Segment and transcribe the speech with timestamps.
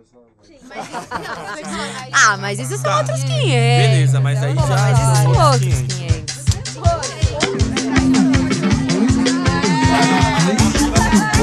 [2.12, 2.98] Ah, mas isso são Tá.
[2.98, 3.50] outros 500.
[3.50, 6.40] Beleza, mas aí Pô, já- Mas isso são já- outros 500.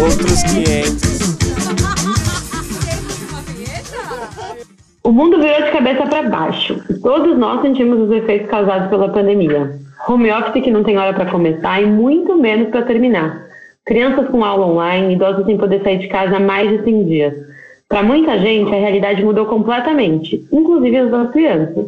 [0.01, 1.37] Outros 500.
[5.03, 9.09] O mundo virou de cabeça para baixo e todos nós sentimos os efeitos causados pela
[9.09, 9.79] pandemia.
[10.07, 13.45] Home office que não tem hora para começar e muito menos para terminar.
[13.85, 17.33] Crianças com aula online, idosos sem poder sair de casa há mais de 100 dias.
[17.89, 21.85] Para muita gente, a realidade mudou completamente, inclusive as das crianças.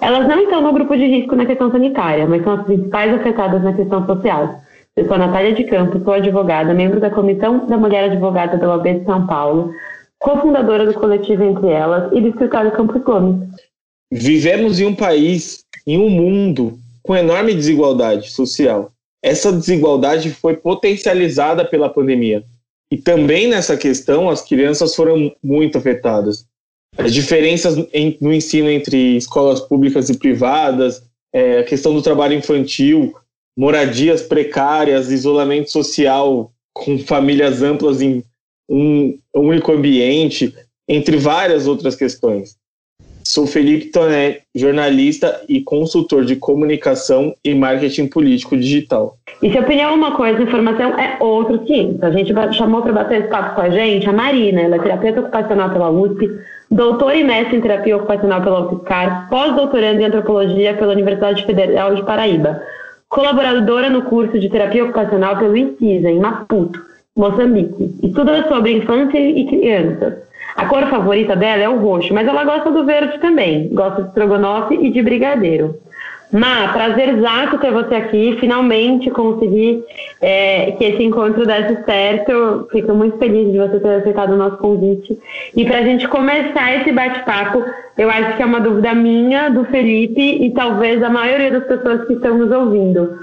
[0.00, 3.62] Elas não estão no grupo de risco na questão sanitária, mas são as principais afetadas
[3.62, 4.60] na questão social.
[4.94, 8.68] Eu sou a Natália de Campos, sou advogada, membro da Comissão da Mulher Advogada da
[8.68, 9.70] OAB de São Paulo,
[10.18, 13.46] cofundadora do coletivo Entre Elas e do escritório Campos Gomes.
[14.10, 18.90] Vivemos em um país, em um mundo com enorme desigualdade social.
[19.22, 22.42] Essa desigualdade foi potencializada pela pandemia.
[22.90, 26.46] E também nessa questão, as crianças foram muito afetadas.
[26.96, 31.02] As diferenças em- no ensino entre escolas públicas e privadas,
[31.32, 33.14] é, a questão do trabalho infantil,
[33.56, 38.22] moradias precárias, isolamento social com famílias amplas em
[38.68, 40.54] um único ambiente,
[40.88, 42.56] entre várias outras questões.
[43.26, 49.16] Sou Felipe Toné, jornalista e consultor de comunicação e marketing político digital.
[49.42, 52.02] E se opinião é uma coisa, informação é outro 500.
[52.04, 55.20] A gente chamou para bater esse papo com a gente a Marina, ela é terapeuta
[55.20, 56.30] ocupacional pela USP,
[56.70, 62.04] doutora e mestre em terapia ocupacional pela UFSCar, pós-doutoranda em antropologia pela Universidade Federal de
[62.04, 62.62] Paraíba,
[63.08, 66.80] colaboradora no curso de terapia ocupacional pelo ICISA, em Maputo,
[67.16, 67.92] Moçambique.
[68.04, 70.25] Estuda sobre infância e crianças.
[70.56, 73.68] A cor favorita dela é o roxo, mas ela gosta do verde também.
[73.68, 75.78] Gosta de estrogonofe e de brigadeiro.
[76.32, 78.36] Má, prazerzaço ter você aqui.
[78.40, 79.84] Finalmente consegui
[80.20, 82.68] é, que esse encontro desse certo.
[82.72, 85.18] Fico muito feliz de você ter aceitado o nosso convite.
[85.54, 87.62] E para a gente começar esse bate-papo,
[87.98, 92.06] eu acho que é uma dúvida minha, do Felipe e talvez da maioria das pessoas
[92.06, 93.14] que estão nos ouvindo.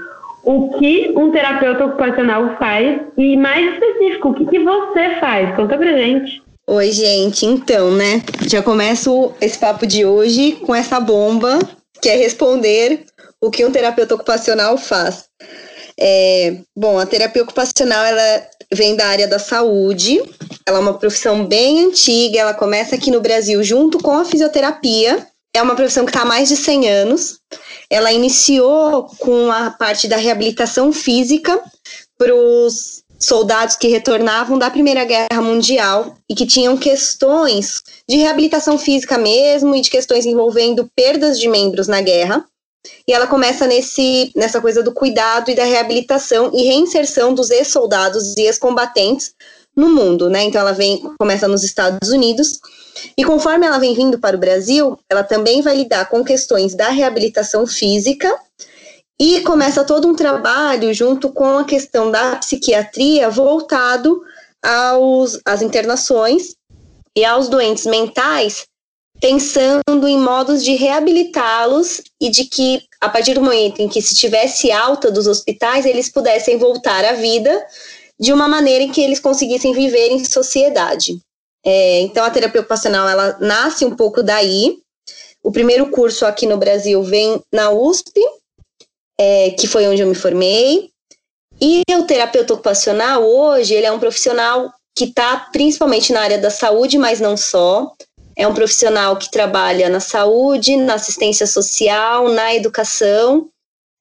[0.44, 5.54] O que um terapeuta ocupacional faz e, mais específico, o que, que você faz?
[5.56, 6.43] Conta pra gente.
[6.66, 7.44] Oi, gente.
[7.44, 8.22] Então, né?
[8.48, 11.58] Já começo esse papo de hoje com essa bomba,
[12.00, 13.04] que é responder
[13.38, 15.24] o que um terapeuta ocupacional faz.
[16.00, 20.22] É, bom, a terapia ocupacional ela vem da área da saúde.
[20.66, 22.40] Ela é uma profissão bem antiga.
[22.40, 25.26] Ela começa aqui no Brasil junto com a fisioterapia.
[25.52, 27.40] É uma profissão que está há mais de 100 anos.
[27.90, 31.62] Ela iniciou com a parte da reabilitação física
[32.16, 38.78] para os soldados que retornavam da Primeira Guerra Mundial e que tinham questões de reabilitação
[38.78, 42.44] física mesmo e de questões envolvendo perdas de membros na guerra.
[43.08, 48.36] E ela começa nesse, nessa coisa do cuidado e da reabilitação e reinserção dos ex-soldados
[48.36, 49.34] e ex-combatentes
[49.74, 50.44] no mundo, né?
[50.44, 52.60] Então ela vem, começa nos Estados Unidos
[53.16, 56.90] e conforme ela vem vindo para o Brasil, ela também vai lidar com questões da
[56.90, 58.32] reabilitação física
[59.20, 64.22] e começa todo um trabalho junto com a questão da psiquiatria voltado
[64.62, 66.54] aos, às internações
[67.16, 68.64] e aos doentes mentais,
[69.20, 74.14] pensando em modos de reabilitá-los e de que, a partir do momento em que se
[74.14, 77.64] tivesse alta dos hospitais, eles pudessem voltar à vida
[78.18, 81.20] de uma maneira em que eles conseguissem viver em sociedade.
[81.64, 84.78] É, então, a terapia ocupacional, ela nasce um pouco daí.
[85.42, 88.20] O primeiro curso aqui no Brasil vem na USP,
[89.18, 90.90] é, que foi onde eu me formei.
[91.60, 96.50] E o terapeuta ocupacional, hoje, ele é um profissional que está principalmente na área da
[96.50, 97.92] saúde, mas não só.
[98.36, 103.48] É um profissional que trabalha na saúde, na assistência social, na educação,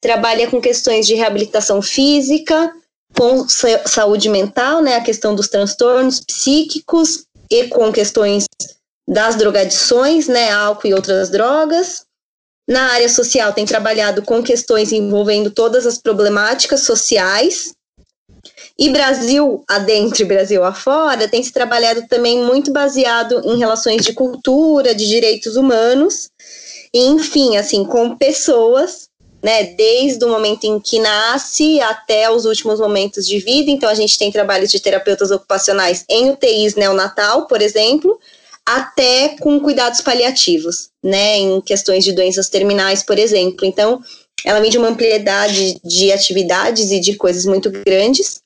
[0.01, 2.73] trabalha com questões de reabilitação física,
[3.15, 8.45] com sa- saúde mental, né, a questão dos transtornos psíquicos e com questões
[9.07, 12.05] das drogadições, né, álcool e outras drogas.
[12.67, 17.73] Na área social, tem trabalhado com questões envolvendo todas as problemáticas sociais.
[18.79, 24.13] E Brasil adentro e Brasil afora, tem se trabalhado também muito baseado em relações de
[24.13, 26.29] cultura, de direitos humanos,
[26.93, 29.09] e, enfim, assim, com pessoas,
[29.43, 33.69] né, desde o momento em que nasce até os últimos momentos de vida.
[33.69, 38.17] Então, a gente tem trabalhos de terapeutas ocupacionais em UTIs neonatal, por exemplo,
[38.65, 43.65] até com cuidados paliativos, né, em questões de doenças terminais, por exemplo.
[43.65, 44.01] Então,
[44.45, 48.41] ela vem de uma ampliedade de atividades e de coisas muito grandes.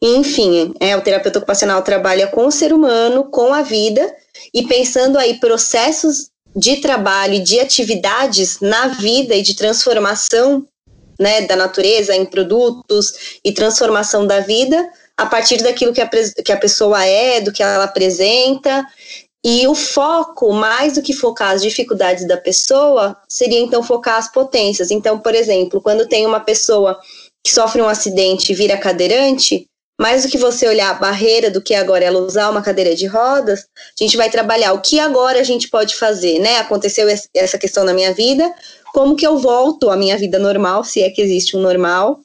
[0.00, 4.14] Enfim, é, o terapeuta ocupacional trabalha com o ser humano, com a vida,
[4.52, 10.66] e pensando aí processos de trabalho e de atividades na vida e de transformação
[11.18, 16.08] né, da natureza em produtos e transformação da vida a partir daquilo que a,
[16.44, 18.84] que a pessoa é, do que ela apresenta,
[19.44, 24.30] E o foco, mais do que focar as dificuldades da pessoa, seria então focar as
[24.30, 24.90] potências.
[24.90, 26.98] Então, por exemplo, quando tem uma pessoa
[27.44, 29.66] que sofre um acidente e vira cadeirante,
[30.00, 33.06] mais do que você olhar a barreira do que agora ela usar uma cadeira de
[33.06, 36.58] rodas, a gente vai trabalhar o que agora a gente pode fazer, né?
[36.58, 38.52] Aconteceu essa questão na minha vida,
[38.92, 42.20] como que eu volto à minha vida normal, se é que existe um normal,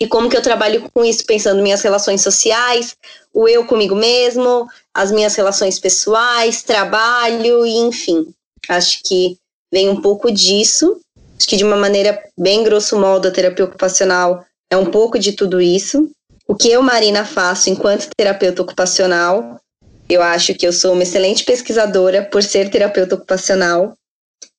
[0.00, 2.96] e como que eu trabalho com isso, pensando minhas relações sociais,
[3.34, 8.26] o eu comigo mesmo, as minhas relações pessoais, trabalho e enfim.
[8.68, 9.36] Acho que
[9.72, 11.00] vem um pouco disso.
[11.36, 15.34] Acho que de uma maneira bem grosso modo a terapia ocupacional é um pouco de
[15.34, 16.10] tudo isso.
[16.48, 19.60] O que eu, Marina, faço enquanto terapeuta ocupacional,
[20.08, 23.92] eu acho que eu sou uma excelente pesquisadora por ser terapeuta ocupacional.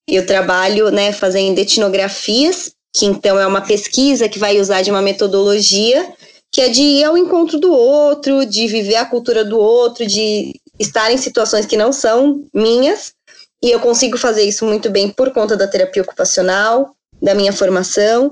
[0.08, 5.02] Eu trabalho, né, fazendo etnografias, que então é uma pesquisa que vai usar de uma
[5.02, 6.14] metodologia
[6.52, 10.60] que é de ir ao encontro do outro, de viver a cultura do outro, de
[10.80, 13.14] estar em situações que não são minhas.
[13.62, 18.32] E eu consigo fazer isso muito bem por conta da terapia ocupacional da minha formação.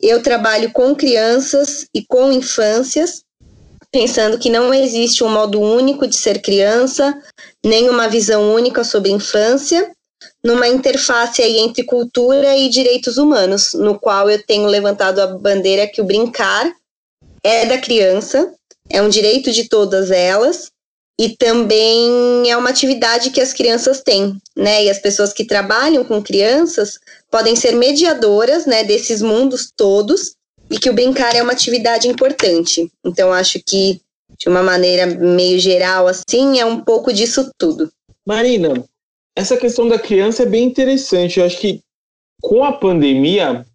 [0.00, 3.22] Eu trabalho com crianças e com infâncias,
[3.90, 7.18] pensando que não existe um modo único de ser criança,
[7.64, 9.90] nem uma visão única sobre infância,
[10.44, 15.86] numa interface aí entre cultura e direitos humanos, no qual eu tenho levantado a bandeira
[15.86, 16.70] que o brincar
[17.42, 18.52] é da criança,
[18.90, 20.70] é um direito de todas elas,
[21.20, 24.84] e também é uma atividade que as crianças têm, né?
[24.84, 26.98] E as pessoas que trabalham com crianças
[27.28, 30.34] podem ser mediadoras, né, desses mundos todos,
[30.70, 32.88] e que o brincar é uma atividade importante.
[33.04, 34.00] Então acho que
[34.38, 37.90] de uma maneira meio geral assim, é um pouco disso tudo.
[38.24, 38.84] Marina,
[39.34, 41.40] essa questão da criança é bem interessante.
[41.40, 41.80] Eu acho que
[42.40, 43.66] com a pandemia,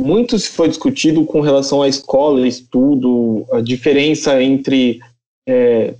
[0.00, 5.00] muito se foi discutido com relação à escola, estudo, a diferença entre
[5.48, 5.94] é,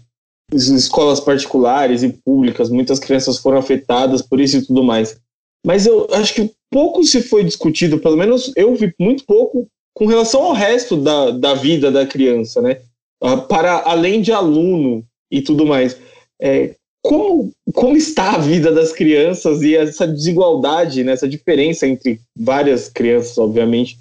[0.52, 5.18] escolas particulares e públicas, muitas crianças foram afetadas por isso e tudo mais.
[5.64, 10.06] Mas eu acho que pouco se foi discutido, pelo menos eu vi muito pouco, com
[10.06, 12.80] relação ao resto da, da vida da criança, né?
[13.20, 15.98] Ah, para além de aluno e tudo mais.
[16.40, 16.75] É,
[17.08, 22.88] como, como está a vida das crianças e essa desigualdade, né, essa diferença entre várias
[22.88, 23.96] crianças, obviamente,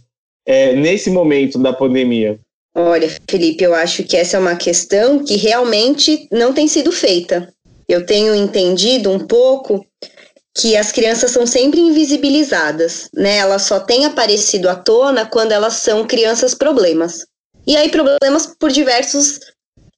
[0.46, 2.40] é, nesse momento da pandemia?
[2.76, 7.54] Olha, Felipe, eu acho que essa é uma questão que realmente não tem sido feita.
[7.88, 9.86] Eu tenho entendido um pouco
[10.58, 13.38] que as crianças são sempre invisibilizadas, né?
[13.38, 17.26] Elas só têm aparecido à tona quando elas são crianças problemas.
[17.68, 19.40] E aí problemas por diversos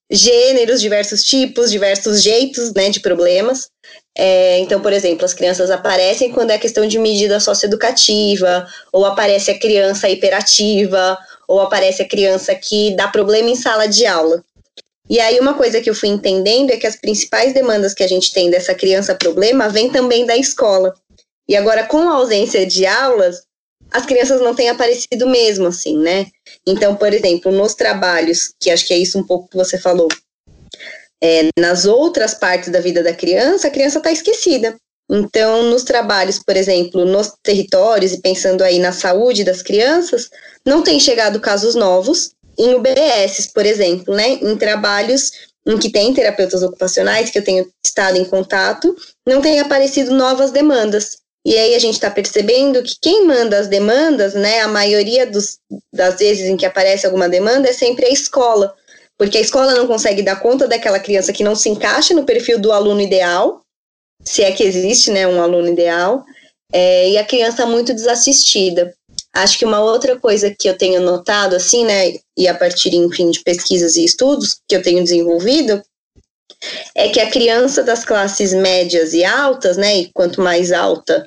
[0.10, 3.70] gêneros, diversos tipos, diversos jeitos, né, de problemas.
[4.18, 9.52] É, então, por exemplo, as crianças aparecem quando é questão de medida socioeducativa, ou aparece
[9.52, 11.18] a criança hiperativa,
[11.48, 14.44] ou aparece a criança que dá problema em sala de aula.
[15.10, 18.08] E aí uma coisa que eu fui entendendo é que as principais demandas que a
[18.08, 20.94] gente tem dessa criança problema vem também da escola.
[21.48, 23.44] E agora com a ausência de aulas,
[23.92, 26.28] as crianças não têm aparecido mesmo assim, né?
[26.66, 30.08] Então, por exemplo, nos trabalhos, que acho que é isso um pouco que você falou,
[31.24, 34.76] é, nas outras partes da vida da criança, a criança está esquecida.
[35.10, 40.30] Então, nos trabalhos, por exemplo, nos territórios e pensando aí na saúde das crianças,
[40.66, 44.32] não tem chegado casos novos em UBS, por exemplo, né?
[44.42, 45.32] Em trabalhos
[45.66, 48.96] em que tem terapeutas ocupacionais, que eu tenho estado em contato,
[49.28, 51.18] não tem aparecido novas demandas.
[51.48, 55.60] E aí a gente está percebendo que quem manda as demandas, né, a maioria dos,
[55.94, 58.76] das vezes em que aparece alguma demanda é sempre a escola,
[59.18, 62.60] porque a escola não consegue dar conta daquela criança que não se encaixa no perfil
[62.60, 63.62] do aluno ideal,
[64.26, 66.26] se é que existe, né, um aluno ideal,
[66.70, 68.94] é, e a criança muito desassistida.
[69.34, 73.32] Acho que uma outra coisa que eu tenho notado, assim, né, e a partir, enfim,
[73.32, 75.82] de pesquisas e estudos que eu tenho desenvolvido,
[76.96, 81.26] é que a criança das classes médias e altas, né, e quanto mais alta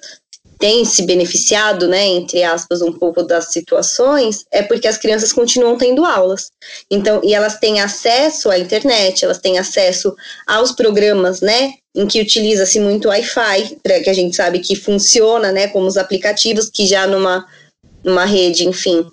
[0.58, 5.78] tem se beneficiado, né, entre aspas, um pouco das situações, é porque as crianças continuam
[5.78, 6.50] tendo aulas.
[6.90, 10.14] Então, e elas têm acesso à internet, elas têm acesso
[10.46, 15.68] aos programas, né, em que utiliza-se muito Wi-Fi, que a gente sabe que funciona, né,
[15.68, 17.46] como os aplicativos que já numa,
[18.04, 19.06] numa rede, enfim,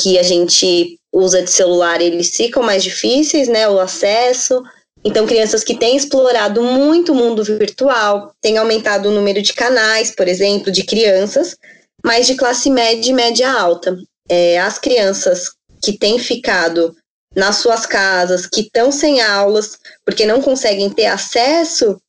[0.00, 4.62] que a gente usa de celular, eles ficam mais difíceis, né, o acesso.
[5.04, 10.14] Então, crianças que têm explorado muito o mundo virtual, têm aumentado o número de canais,
[10.14, 11.56] por exemplo, de crianças,
[12.04, 13.96] mas de classe média e média alta.
[14.28, 15.50] É, as crianças
[15.82, 16.94] que têm ficado
[17.34, 22.00] nas suas casas, que estão sem aulas, porque não conseguem ter acesso,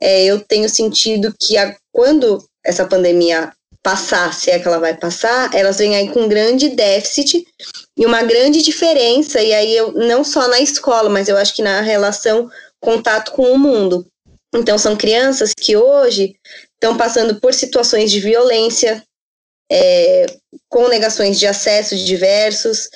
[0.00, 3.52] é, eu tenho sentido que a, quando essa pandemia
[3.88, 7.42] passar, se é que ela vai passar, elas vêm aí com um grande déficit
[7.96, 11.62] e uma grande diferença, e aí eu não só na escola, mas eu acho que
[11.62, 14.06] na relação contato com o mundo.
[14.54, 16.36] Então, são crianças que hoje
[16.74, 19.02] estão passando por situações de violência,
[19.72, 20.26] é,
[20.68, 22.90] com negações de acesso diversos,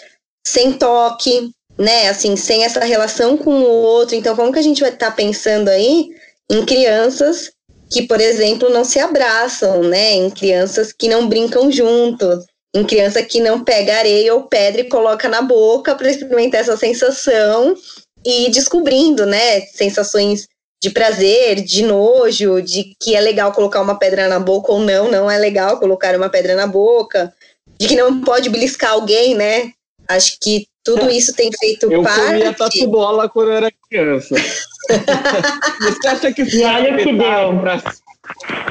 [0.46, 2.10] sem toque, né?
[2.10, 4.14] Assim, sem essa relação com o outro.
[4.14, 6.10] Então, como que a gente vai estar tá pensando aí
[6.50, 7.50] em crianças
[7.92, 10.14] que, por exemplo, não se abraçam, né?
[10.14, 14.88] Em crianças que não brincam juntos, em criança que não pega areia ou pedra e
[14.88, 17.76] coloca na boca para experimentar essa sensação
[18.24, 19.60] e descobrindo, né?
[19.66, 20.48] Sensações
[20.82, 25.10] de prazer, de nojo, de que é legal colocar uma pedra na boca ou não,
[25.10, 27.32] não é legal colocar uma pedra na boca,
[27.78, 29.70] de que não pode beliscar alguém, né?
[30.08, 32.20] Acho que tudo isso tem feito eu parte.
[32.20, 34.34] Eu comia tatu bola quando eu era criança.
[35.80, 37.60] Você acha que isso e olha o que deu.
[37.60, 37.82] Pra...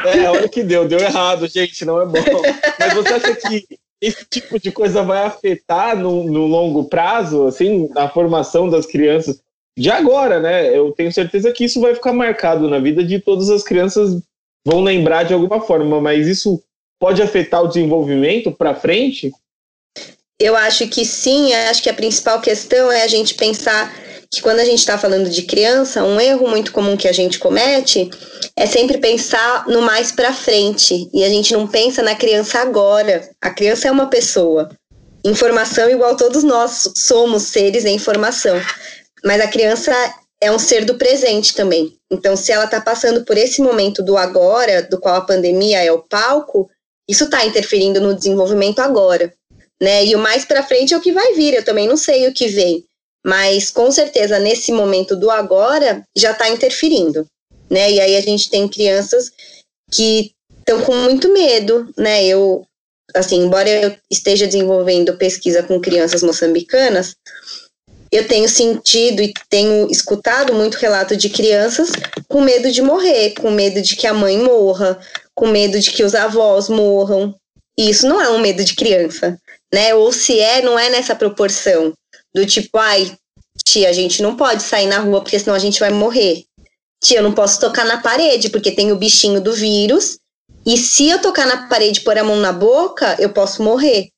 [0.05, 0.87] É, olha o que deu.
[0.87, 2.41] Deu errado, gente, não é bom.
[2.79, 3.65] Mas você acha que
[4.01, 9.39] esse tipo de coisa vai afetar no, no longo prazo, assim, a formação das crianças?
[9.77, 10.75] de agora, né?
[10.75, 14.21] Eu tenho certeza que isso vai ficar marcado na vida de todas as crianças,
[14.65, 16.61] vão lembrar de alguma forma, mas isso
[16.99, 19.31] pode afetar o desenvolvimento para frente?
[20.41, 23.93] Eu acho que sim, acho que a principal questão é a gente pensar
[24.27, 27.37] que quando a gente está falando de criança, um erro muito comum que a gente
[27.37, 28.09] comete
[28.55, 33.29] é sempre pensar no mais para frente e a gente não pensa na criança agora.
[33.39, 34.69] A criança é uma pessoa.
[35.23, 38.59] Informação igual todos nós somos seres em informação.
[39.23, 39.93] Mas a criança
[40.41, 41.93] é um ser do presente também.
[42.09, 45.91] Então, se ela está passando por esse momento do agora, do qual a pandemia é
[45.91, 46.67] o palco,
[47.07, 49.31] isso está interferindo no desenvolvimento agora.
[49.81, 50.05] Né?
[50.05, 52.33] E o mais para frente é o que vai vir, eu também não sei o
[52.33, 52.85] que vem.
[53.25, 57.25] Mas com certeza nesse momento do agora já está interferindo.
[57.69, 57.91] Né?
[57.93, 59.31] E aí a gente tem crianças
[59.91, 62.25] que estão com muito medo, né?
[62.25, 62.65] Eu,
[63.13, 67.15] assim, embora eu esteja desenvolvendo pesquisa com crianças moçambicanas,
[68.11, 71.89] eu tenho sentido e tenho escutado muito relato de crianças
[72.27, 74.99] com medo de morrer, com medo de que a mãe morra,
[75.33, 77.33] com medo de que os avós morram.
[77.77, 79.39] E isso não é um medo de criança,
[79.73, 79.93] né?
[79.95, 81.93] Ou se é, não é nessa proporção.
[82.33, 83.15] Do tipo, ai,
[83.65, 86.43] tia, a gente não pode sair na rua porque senão a gente vai morrer.
[87.03, 90.17] Tia, eu não posso tocar na parede porque tem o bichinho do vírus.
[90.65, 94.09] E se eu tocar na parede e pôr a mão na boca, eu posso morrer.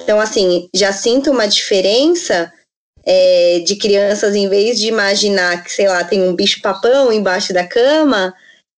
[0.00, 2.50] Então, assim, já sinto uma diferença
[3.04, 7.66] é, de crianças, em vez de imaginar que, sei lá, tem um bicho-papão embaixo da
[7.66, 8.34] cama,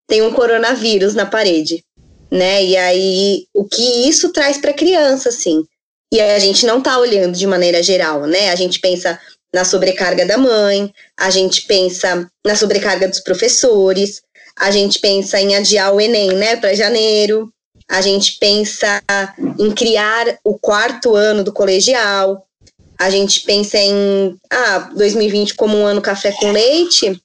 [0.09, 1.85] tem um coronavírus na parede,
[2.31, 2.65] né?
[2.65, 5.65] E aí, o que isso traz para criança, assim?
[6.13, 8.51] E a gente não está olhando de maneira geral, né?
[8.51, 9.19] A gente pensa
[9.53, 14.21] na sobrecarga da mãe, a gente pensa na sobrecarga dos professores,
[14.59, 17.53] a gente pensa em adiar o Enem, né, para janeiro,
[17.89, 19.03] a gente pensa
[19.59, 22.47] em criar o quarto ano do colegial,
[22.99, 27.21] a gente pensa em ah, 2020 como um ano café com leite,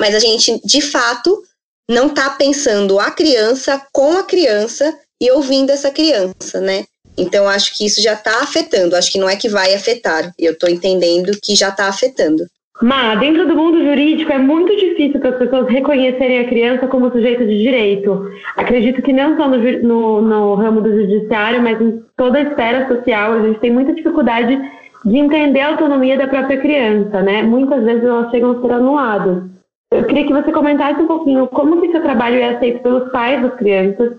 [0.00, 1.42] mas a gente, de fato,
[1.88, 6.84] não está pensando a criança com a criança e ouvindo essa criança, né?
[7.16, 8.96] Então, acho que isso já está afetando.
[8.96, 10.32] Acho que não é que vai afetar.
[10.38, 12.44] Eu estou entendendo que já está afetando.
[12.82, 17.10] Má, dentro do mundo jurídico é muito difícil para as pessoas reconhecerem a criança como
[17.10, 18.28] sujeito de direito.
[18.56, 22.88] Acredito que não só no, no, no ramo do judiciário, mas em toda a esfera
[22.88, 24.60] social, a gente tem muita dificuldade
[25.04, 27.42] de entender a autonomia da própria criança, né?
[27.42, 29.44] Muitas vezes elas chegam a ser anuladas.
[29.92, 33.40] Eu queria que você comentasse um pouquinho como que seu trabalho é aceito pelos pais
[33.40, 34.16] das crianças,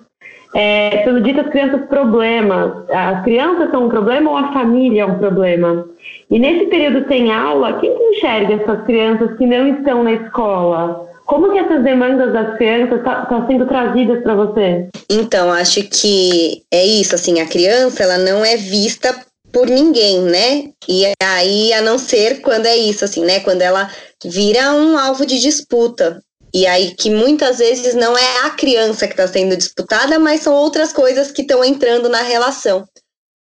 [0.56, 2.90] é, pelo dito as crianças problemas.
[2.90, 5.86] As crianças são um problema ou a família é um problema?
[6.32, 11.06] E nesse período sem aula, quem que enxerga essas crianças que não estão na escola?
[11.26, 14.88] Como que essas demandas das crianças estão tá, tá sendo trazidas para você?
[15.10, 19.14] Então, acho que é isso, assim, a criança ela não é vista
[19.52, 20.70] por ninguém, né?
[20.88, 23.40] E aí, a não ser quando é isso, assim, né?
[23.40, 23.90] Quando ela
[24.24, 26.22] vira um alvo de disputa.
[26.56, 30.54] E aí, que muitas vezes não é a criança que está sendo disputada, mas são
[30.54, 32.88] outras coisas que estão entrando na relação.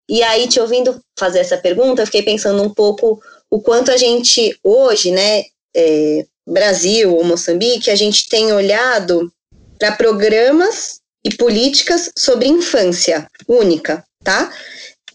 [0.08, 3.98] E aí, te ouvindo fazer essa pergunta, eu fiquei pensando um pouco o quanto a
[3.98, 5.42] gente hoje, né,
[5.76, 9.30] é, Brasil ou Moçambique, a gente tem olhado
[9.78, 14.50] para programas e políticas sobre infância única, tá?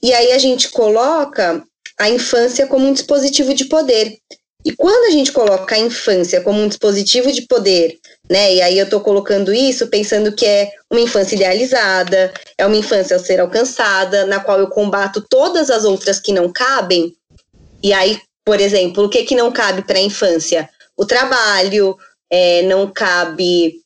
[0.03, 1.63] E aí a gente coloca
[1.99, 4.19] a infância como um dispositivo de poder.
[4.67, 7.97] E quando a gente coloca a infância como um dispositivo de poder,
[8.29, 8.53] né?
[8.53, 13.15] E aí eu estou colocando isso pensando que é uma infância idealizada, é uma infância
[13.15, 17.15] a ser alcançada, na qual eu combato todas as outras que não cabem.
[17.81, 20.69] E aí, por exemplo, o que que não cabe para a infância?
[20.97, 21.97] O trabalho,
[22.29, 23.79] é, não cabe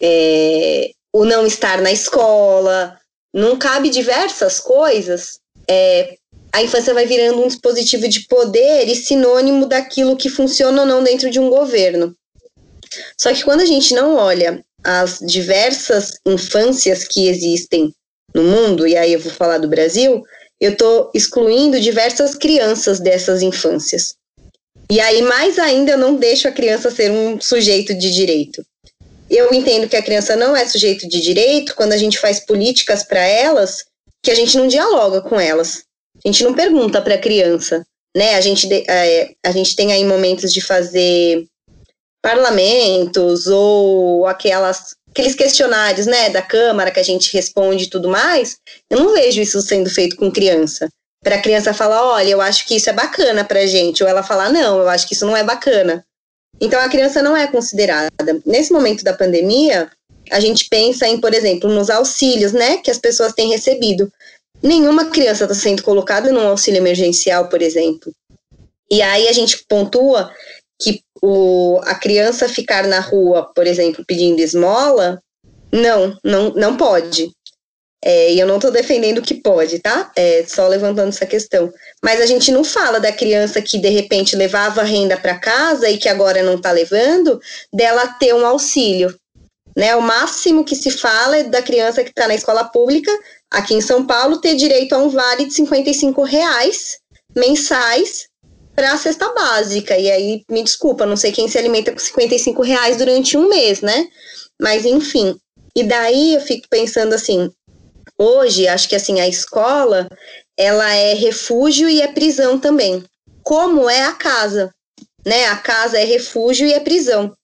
[0.00, 2.98] é, o não estar na escola,
[3.34, 6.16] não cabe diversas coisas é,
[6.52, 11.02] a infância vai virando um dispositivo de poder e sinônimo daquilo que funciona ou não
[11.02, 12.14] dentro de um governo.
[13.18, 17.92] Só que quando a gente não olha as diversas infâncias que existem
[18.34, 20.22] no mundo, e aí eu vou falar do Brasil,
[20.60, 24.14] eu estou excluindo diversas crianças dessas infâncias.
[24.90, 28.62] E aí, mais ainda, eu não deixo a criança ser um sujeito de direito.
[29.30, 33.02] Eu entendo que a criança não é sujeito de direito quando a gente faz políticas
[33.02, 33.84] para elas
[34.22, 35.84] que a gente não dialoga com elas.
[36.24, 37.84] A gente não pergunta para a criança,
[38.16, 38.34] né?
[38.34, 41.46] A gente, é, a gente tem aí momentos de fazer
[42.22, 48.56] parlamentos ou aquelas aqueles questionários, né, da Câmara que a gente responde e tudo mais,
[48.90, 50.88] eu não vejo isso sendo feito com criança.
[51.22, 54.22] Para a criança falar, olha, eu acho que isso é bacana para gente, ou ela
[54.22, 56.02] falar, não, eu acho que isso não é bacana.
[56.60, 58.10] Então a criança não é considerada.
[58.44, 59.90] Nesse momento da pandemia,
[60.30, 64.10] a gente pensa em, por exemplo, nos auxílios, né, que as pessoas têm recebido.
[64.62, 68.12] Nenhuma criança está sendo colocada num auxílio emergencial, por exemplo.
[68.90, 70.30] E aí a gente pontua
[70.80, 75.20] que o, a criança ficar na rua, por exemplo, pedindo esmola,
[75.72, 77.30] não, não, não pode.
[78.04, 80.10] É, e eu não estou defendendo que pode, tá?
[80.16, 81.72] É, só levantando essa questão.
[82.04, 85.96] Mas a gente não fala da criança que de repente levava renda para casa e
[85.96, 87.40] que agora não está levando,
[87.72, 89.16] dela ter um auxílio.
[89.76, 89.94] Né?
[89.94, 93.10] O máximo que se fala é da criança que está na escola pública,
[93.52, 96.98] aqui em São Paulo, ter direito a um vale de 55 reais
[97.36, 98.26] mensais
[98.74, 99.96] para a cesta básica.
[99.96, 103.80] E aí, me desculpa, não sei quem se alimenta com 55 reais durante um mês,
[103.80, 104.08] né?
[104.60, 105.36] Mas enfim.
[105.76, 107.50] E daí eu fico pensando assim,
[108.18, 110.08] hoje, acho que assim, a escola,
[110.56, 113.04] ela é refúgio e é prisão também.
[113.42, 114.70] Como é a casa,
[115.26, 115.46] né?
[115.46, 117.34] A casa é refúgio e é prisão.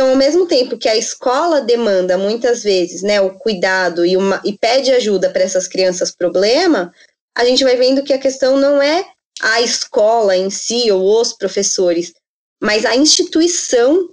[0.00, 4.40] Então, ao mesmo tempo que a escola demanda muitas vezes, né, o cuidado e, uma,
[4.42, 6.90] e pede ajuda para essas crianças problema,
[7.36, 9.04] a gente vai vendo que a questão não é
[9.42, 12.14] a escola em si ou os professores,
[12.62, 14.08] mas a instituição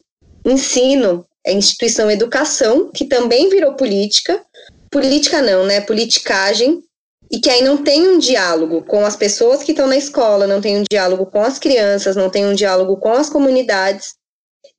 [0.46, 4.44] ensino, a instituição educação, que também virou política,
[4.91, 6.84] política não, né, politicagem,
[7.32, 10.60] e que aí não tem um diálogo com as pessoas que estão na escola, não
[10.60, 14.16] tem um diálogo com as crianças, não tem um diálogo com as comunidades,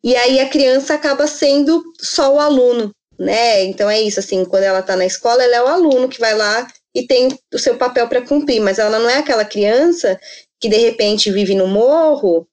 [0.02, 3.64] e aí a criança acaba sendo só o aluno, né?
[3.64, 6.34] Então é isso, assim, quando ela está na escola, ela é o aluno que vai
[6.34, 10.18] lá e tem o seu papel para cumprir, mas ela não é aquela criança
[10.60, 12.46] que de repente vive no morro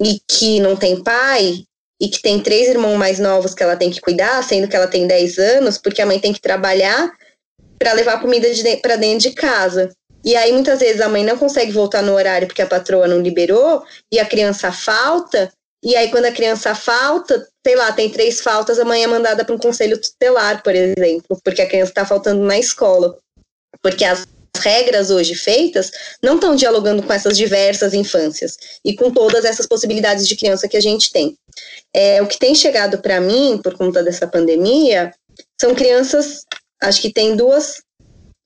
[0.00, 1.64] e que não tem pai
[2.00, 4.88] e que tem três irmãos mais novos que ela tem que cuidar, sendo que ela
[4.88, 7.12] tem 10 anos, porque a mãe tem que trabalhar
[7.78, 9.88] para levar comida de para dentro de casa.
[10.24, 13.20] E aí muitas vezes a mãe não consegue voltar no horário porque a patroa não
[13.20, 15.52] liberou e a criança falta.
[15.82, 19.44] E aí quando a criança falta, sei lá, tem três faltas, a mãe é mandada
[19.44, 23.18] para um conselho tutelar, por exemplo, porque a criança está faltando na escola.
[23.82, 24.24] Porque as
[24.58, 25.90] regras hoje feitas
[26.22, 30.76] não estão dialogando com essas diversas infâncias e com todas essas possibilidades de criança que
[30.76, 31.36] a gente tem.
[31.94, 35.12] É, o que tem chegado para mim, por conta dessa pandemia,
[35.60, 36.44] são crianças,
[36.80, 37.82] acho que tem duas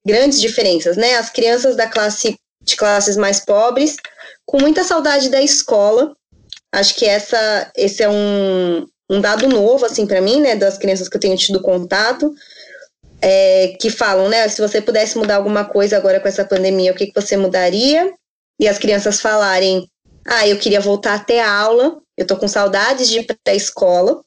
[0.07, 1.16] grandes diferenças, né?
[1.16, 3.96] As crianças da classe de classes mais pobres,
[4.44, 6.14] com muita saudade da escola.
[6.77, 10.55] Acho que essa, esse é um, um dado novo, assim, para mim, né?
[10.55, 12.35] Das crianças que eu tenho tido contato,
[13.23, 14.47] é, que falam, né?
[14.49, 18.12] Se você pudesse mudar alguma coisa agora com essa pandemia, o que, que você mudaria?
[18.61, 19.89] E as crianças falarem,
[20.27, 24.23] ah, eu queria voltar até aula, eu tô com saudades de ir para a escola.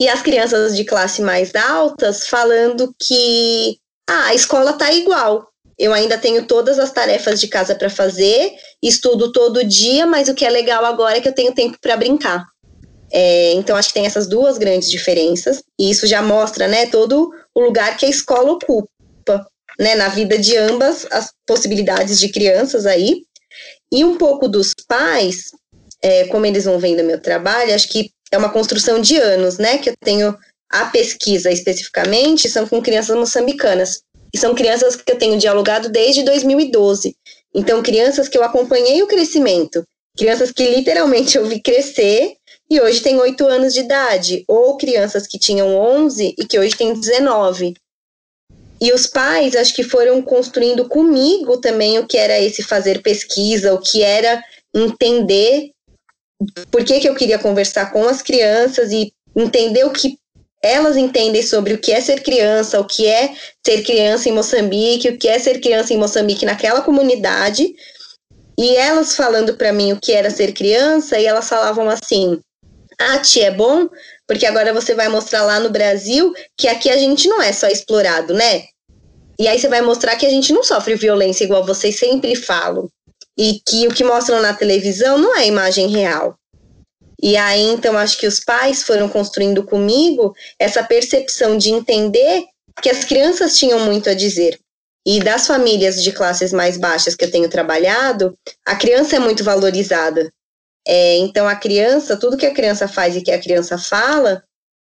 [0.00, 3.76] E as crianças de classe mais altas falando que
[4.08, 5.48] ah, a escola tá igual.
[5.76, 10.34] Eu ainda tenho todas as tarefas de casa para fazer, estudo todo dia, mas o
[10.34, 12.46] que é legal agora é que eu tenho tempo para brincar.
[13.12, 17.30] É, então, acho que tem essas duas grandes diferenças, e isso já mostra né, todo
[17.54, 18.88] o lugar que a escola ocupa
[19.78, 23.22] né, na vida de ambas as possibilidades de crianças aí.
[23.92, 25.46] E um pouco dos pais,
[26.02, 29.78] é, como eles vão vendo meu trabalho, acho que é uma construção de anos, né?
[29.78, 30.36] Que eu tenho
[30.70, 34.02] a pesquisa especificamente, são com crianças moçambicanas.
[34.32, 37.16] E são crianças que eu tenho dialogado desde 2012.
[37.54, 39.84] Então, crianças que eu acompanhei o crescimento,
[40.16, 42.36] crianças que literalmente eu vi crescer
[42.70, 46.76] e hoje têm 8 anos de idade, ou crianças que tinham 11 e que hoje
[46.76, 47.74] têm 19.
[48.80, 53.74] E os pais, acho que foram construindo comigo também o que era esse fazer pesquisa,
[53.74, 54.42] o que era
[54.74, 55.72] entender
[56.70, 60.18] por que, que eu queria conversar com as crianças e entender o que
[60.62, 65.08] elas entendem sobre o que é ser criança, o que é ser criança em Moçambique,
[65.08, 67.74] o que é ser criança em Moçambique naquela comunidade.
[68.58, 72.38] E elas falando para mim o que era ser criança, e elas falavam assim:
[72.98, 73.88] ah, tia, é bom,
[74.26, 77.66] porque agora você vai mostrar lá no Brasil que aqui a gente não é só
[77.66, 78.64] explorado, né?
[79.38, 82.90] E aí você vai mostrar que a gente não sofre violência igual vocês sempre falam.
[83.38, 86.36] E que o que mostram na televisão não é imagem real.
[87.22, 92.44] E aí, então, acho que os pais foram construindo comigo essa percepção de entender
[92.80, 94.58] que as crianças tinham muito a dizer.
[95.06, 98.34] E das famílias de classes mais baixas que eu tenho trabalhado,
[98.66, 100.30] a criança é muito valorizada.
[100.86, 104.42] É, então, a criança, tudo que a criança faz e que a criança fala,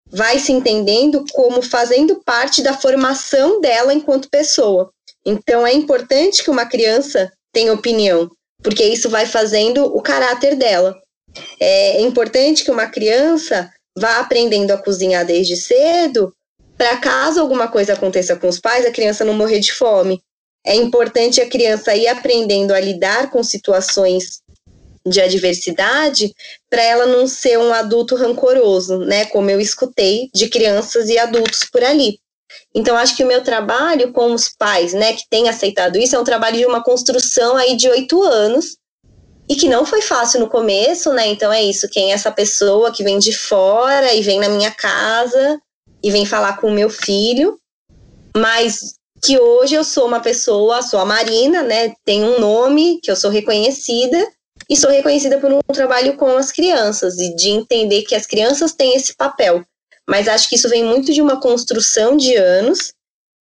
[0.10, 4.92] vai se entendendo como fazendo parte da formação dela enquanto pessoa.
[5.26, 8.30] Então, é importante que uma criança tenha opinião,
[8.64, 10.96] porque isso vai fazendo o caráter dela.
[11.60, 16.34] É importante que uma criança vá aprendendo a cozinhar desde cedo,
[16.78, 20.22] para caso alguma coisa aconteça com os pais, a criança não morrer de fome.
[20.66, 24.42] É importante a criança ir aprendendo a lidar com situações
[25.08, 26.34] de adversidade
[26.70, 29.26] para ela não ser um adulto rancoroso, né?
[29.26, 32.20] Como eu escutei de crianças e adultos por ali.
[32.76, 36.20] Então, acho que o meu trabalho com os pais, né, que têm aceitado isso, é
[36.20, 38.78] um trabalho de uma construção aí de oito anos,
[39.50, 41.28] e que não foi fácil no começo, né?
[41.28, 44.72] Então é isso, quem é essa pessoa que vem de fora e vem na minha
[44.72, 45.60] casa
[46.04, 47.58] e vem falar com o meu filho,
[48.36, 51.94] mas que hoje eu sou uma pessoa, sou a Marina, né?
[52.06, 54.18] Tem um nome que eu sou reconhecida
[54.70, 58.74] e sou reconhecida por um trabalho com as crianças e de entender que as crianças
[58.74, 59.64] têm esse papel.
[60.08, 62.94] Mas acho que isso vem muito de uma construção de anos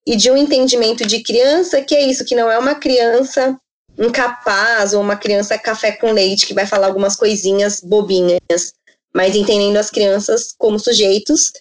[0.07, 3.57] e de um entendimento de criança que é isso, que não é uma criança
[3.99, 8.75] incapaz ou uma criança café com leite que vai falar algumas coisinhas bobinhas,
[9.15, 11.53] mas entendendo as crianças como sujeitos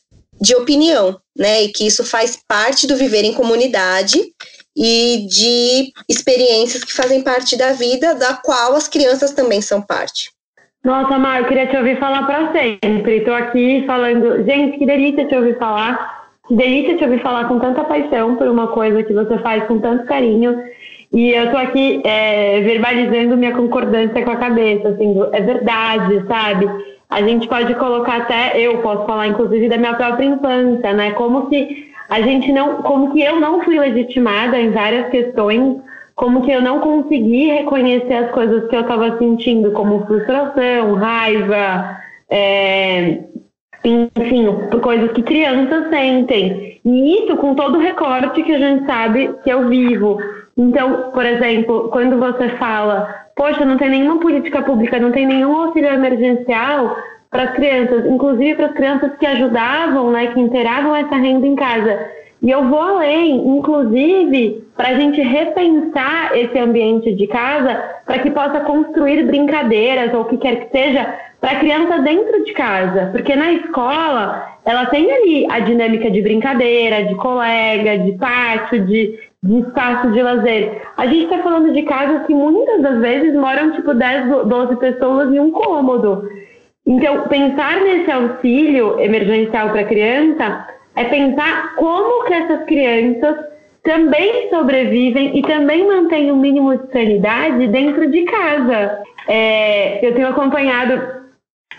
[0.42, 1.64] de opinião, né?
[1.64, 4.20] E que isso faz parte do viver em comunidade
[4.76, 10.30] e de experiências que fazem parte da vida, da qual as crianças também são parte.
[10.84, 13.18] Nossa, Mar, eu queria te ouvir falar para sempre.
[13.18, 16.30] Estou aqui falando, gente, que delícia te ouvir falar.
[16.48, 19.80] Que delícia te ouvir falar com tanta paixão por uma coisa que você faz com
[19.80, 20.62] tanto carinho.
[21.16, 26.70] E eu tô aqui é, verbalizando minha concordância com a cabeça, assim, é verdade, sabe?
[27.10, 31.12] A gente pode colocar até, eu posso falar inclusive da minha própria infância, né?
[31.12, 35.78] Como que a gente não, como que eu não fui legitimada em várias questões,
[36.16, 41.98] como que eu não consegui reconhecer as coisas que eu estava sentindo, como frustração, raiva,
[42.30, 43.20] é,
[43.90, 44.46] enfim,
[44.82, 46.80] coisas que crianças sentem.
[46.84, 50.20] E isso com todo o recorte que a gente sabe que eu vivo.
[50.58, 55.56] Então, por exemplo, quando você fala, poxa, não tem nenhuma política pública, não tem nenhum
[55.56, 56.96] auxílio emergencial
[57.30, 61.56] para as crianças, inclusive para as crianças que ajudavam, né, que inteiravam essa renda em
[61.56, 62.00] casa.
[62.46, 68.30] E eu vou além, inclusive, para a gente repensar esse ambiente de casa para que
[68.30, 73.10] possa construir brincadeiras ou o que quer que seja para a criança dentro de casa.
[73.12, 79.18] Porque na escola, ela tem ali a dinâmica de brincadeira, de colega, de pátio, de
[79.42, 80.82] de espaço de lazer.
[80.98, 85.32] A gente está falando de casas que muitas das vezes moram tipo 10, 12 pessoas
[85.32, 86.28] em um cômodo.
[86.84, 93.38] Então, pensar nesse auxílio emergencial para a criança é pensar como que essas crianças
[93.84, 99.04] também sobrevivem e também mantêm o um mínimo de sanidade dentro de casa.
[99.28, 101.16] É, eu tenho acompanhado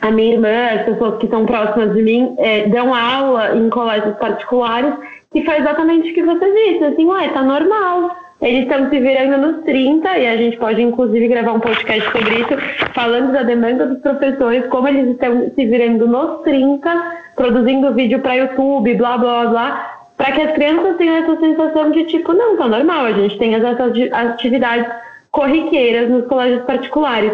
[0.00, 4.16] a minha irmã, as pessoas que são próximas de mim, é, dão aula em colégios
[4.18, 4.94] particulares
[5.32, 8.16] que foi exatamente o que você disse, assim, ué, tá normal.
[8.40, 12.34] Eles estão se virando nos 30, e a gente pode inclusive gravar um podcast sobre
[12.34, 18.20] isso, falando da demanda dos professores, como eles estão se virando nos 30, produzindo vídeo
[18.20, 22.56] para YouTube, blá blá blá, para que as crianças tenham essa sensação de tipo, não,
[22.56, 23.78] tá normal, a gente tem essas
[24.12, 24.86] atividades
[25.30, 27.32] corriqueiras nos colégios particulares.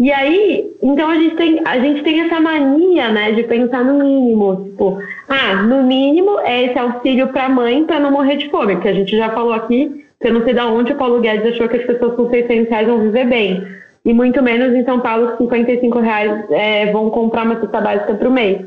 [0.00, 4.02] E aí, então a gente tem, a gente tem essa mania, né, de pensar no
[4.02, 8.80] mínimo, tipo, ah, no mínimo é esse auxílio para mãe para não morrer de fome,
[8.80, 11.68] que a gente já falou aqui, eu não sei de onde o Paulo Guedes achou
[11.68, 13.66] que as pessoas com 600 reais vão viver bem.
[14.04, 18.30] E muito menos em São Paulo, 55 reais é, vão comprar uma cesta básica o
[18.30, 18.66] mês.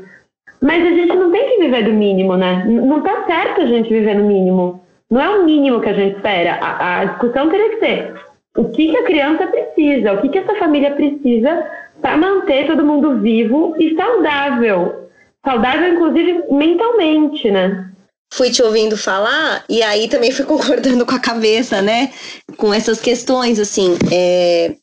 [0.60, 2.64] Mas a gente não tem que viver do mínimo, né?
[2.66, 4.82] Não tá certo a gente viver no mínimo.
[5.10, 6.54] Não é o mínimo que a gente espera.
[6.60, 8.14] A, a discussão teria que ser
[8.56, 11.66] o que, que a criança precisa, o que, que essa família precisa
[12.00, 15.08] para manter todo mundo vivo e saudável.
[15.44, 17.90] Saudável, inclusive, mentalmente, né?
[18.32, 22.12] Fui te ouvindo falar e aí também fui concordando com a cabeça, né?
[22.56, 23.96] Com essas questões, assim.
[24.12, 24.74] É...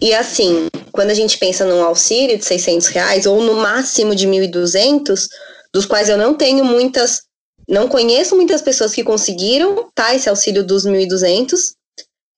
[0.00, 4.28] E assim, quando a gente pensa num auxílio de 600 reais ou no máximo de
[4.28, 5.26] 1.200,
[5.72, 7.22] dos quais eu não tenho muitas,
[7.68, 10.14] não conheço muitas pessoas que conseguiram, tá?
[10.14, 11.74] Esse auxílio dos 1.200.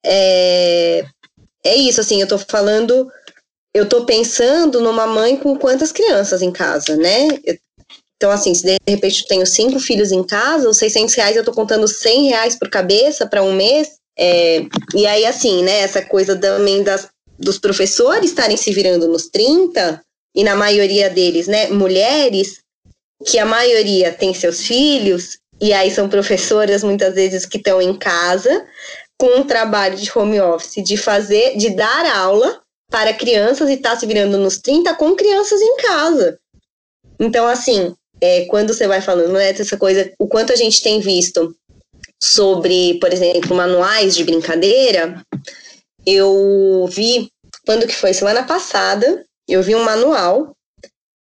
[0.05, 1.05] É...
[1.65, 3.11] é isso, assim, eu tô falando
[3.75, 7.29] eu tô pensando numa mãe com quantas crianças em casa, né?
[7.45, 7.57] Eu
[8.19, 11.45] então, assim, se de repente eu tenho cinco filhos em casa, os 600 reais eu
[11.45, 13.93] tô contando 100 reais por cabeça para um mês.
[14.19, 19.29] É, e aí, assim, né, essa coisa também das, dos professores estarem se virando nos
[19.29, 20.03] 30,
[20.35, 22.59] e na maioria deles, né, mulheres,
[23.25, 27.97] que a maioria tem seus filhos, e aí são professoras muitas vezes que estão em
[27.97, 28.67] casa,
[29.17, 33.97] com um trabalho de home office, de fazer, de dar aula para crianças e tá
[33.97, 36.39] se virando nos 30 com crianças em casa.
[37.19, 41.01] Então, assim, é, quando você vai falando né, essa coisa, o quanto a gente tem
[41.01, 41.55] visto
[42.23, 45.23] sobre, por exemplo, manuais de brincadeira,
[46.07, 47.31] eu vi,
[47.65, 48.13] quando que foi?
[48.13, 50.53] Semana passada, eu vi um manual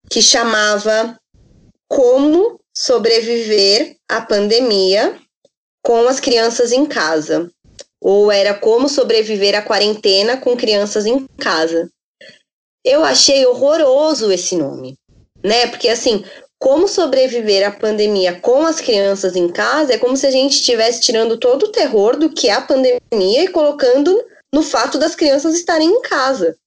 [0.09, 1.17] que chamava
[1.89, 5.19] Como sobreviver à pandemia
[5.83, 7.49] com as crianças em casa
[8.01, 11.89] ou era como sobreviver à quarentena com crianças em casa.
[12.83, 14.95] Eu achei horroroso esse nome,
[15.43, 15.67] né?
[15.67, 16.23] Porque assim,
[16.59, 21.01] como sobreviver à pandemia com as crianças em casa é como se a gente estivesse
[21.01, 25.55] tirando todo o terror do que é a pandemia e colocando no fato das crianças
[25.55, 26.57] estarem em casa.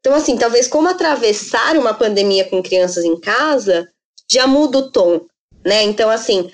[0.00, 3.88] Então, assim, talvez como atravessar uma pandemia com crianças em casa
[4.30, 5.26] já muda o tom,
[5.64, 5.82] né?
[5.82, 6.50] Então, assim,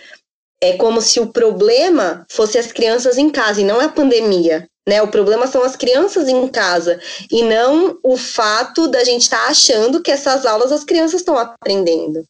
[0.63, 4.67] é como se o problema fosse as crianças em casa e não a pandemia.
[4.87, 5.03] Né?
[5.03, 9.49] O problema são as crianças em casa e não o fato da gente estar tá
[9.49, 12.25] achando que essas aulas as crianças estão aprendendo.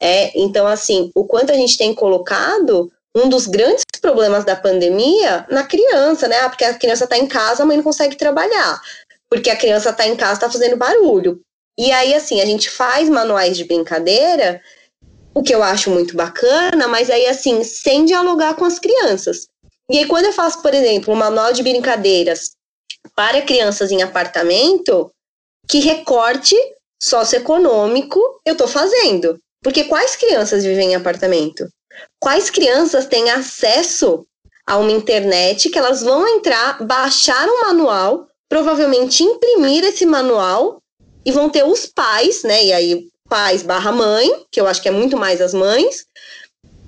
[0.00, 5.46] É, então, assim, o quanto a gente tem colocado um dos grandes problemas da pandemia
[5.50, 6.40] na criança, né?
[6.40, 8.80] Ah, porque a criança está em casa, a mãe não consegue trabalhar.
[9.30, 11.40] Porque a criança está em casa, está fazendo barulho.
[11.78, 14.60] E aí, assim, a gente faz manuais de brincadeira
[15.36, 19.46] o que eu acho muito bacana, mas aí assim, sem dialogar com as crianças.
[19.90, 22.52] E aí, quando eu faço, por exemplo, um manual de brincadeiras
[23.14, 25.10] para crianças em apartamento,
[25.68, 26.56] que recorte
[27.02, 29.38] socioeconômico eu estou fazendo?
[29.66, 31.68] Porque quais crianças vivem em apartamento?
[32.20, 34.24] Quais crianças têm acesso
[34.64, 40.80] a uma internet que elas vão entrar, baixar um manual, provavelmente imprimir esse manual
[41.24, 42.64] e vão ter os pais, né?
[42.64, 46.06] E aí pais barra mãe, que eu acho que é muito mais as mães,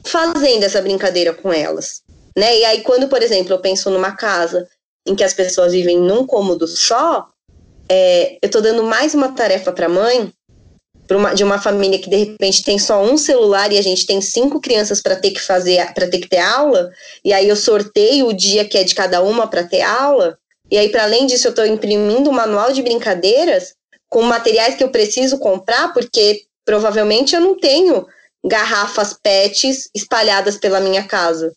[0.07, 2.05] fazendo essa brincadeira com elas.
[2.39, 2.59] Né?
[2.61, 4.69] E aí, quando, por exemplo, eu penso numa casa
[5.05, 7.27] em que as pessoas vivem num cômodo só,
[7.89, 10.33] é, eu estou dando mais uma tarefa para a mãe,
[11.17, 14.21] uma, de uma família que de repente tem só um celular e a gente tem
[14.21, 16.91] cinco crianças para ter que fazer, para ter que ter aula,
[17.25, 20.39] e aí eu sorteio o dia que é de cada uma para ter aula,
[20.71, 23.75] e aí, para além disso, eu estou imprimindo um manual de brincadeiras
[24.09, 28.07] com materiais que eu preciso comprar, porque provavelmente eu não tenho
[28.45, 31.53] garrafas PETs espalhadas pela minha casa.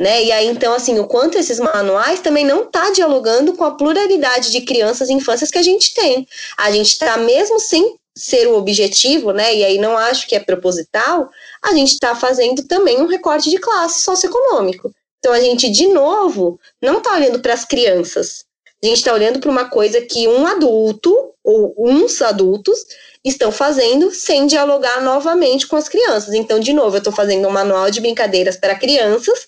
[0.00, 0.24] Né?
[0.24, 4.50] E aí, então, assim, o quanto esses manuais também não está dialogando com a pluralidade
[4.50, 6.26] de crianças e infâncias que a gente tem.
[6.56, 9.54] A gente está, mesmo sem ser o objetivo, né?
[9.54, 11.30] E aí não acho que é proposital,
[11.62, 14.92] a gente está fazendo também um recorte de classe socioeconômico.
[15.18, 18.44] Então a gente, de novo, não está olhando para as crianças.
[18.82, 22.84] A gente está olhando para uma coisa que um adulto ou uns adultos
[23.24, 26.34] estão fazendo sem dialogar novamente com as crianças.
[26.34, 29.46] Então, de novo, eu estou fazendo um manual de brincadeiras para crianças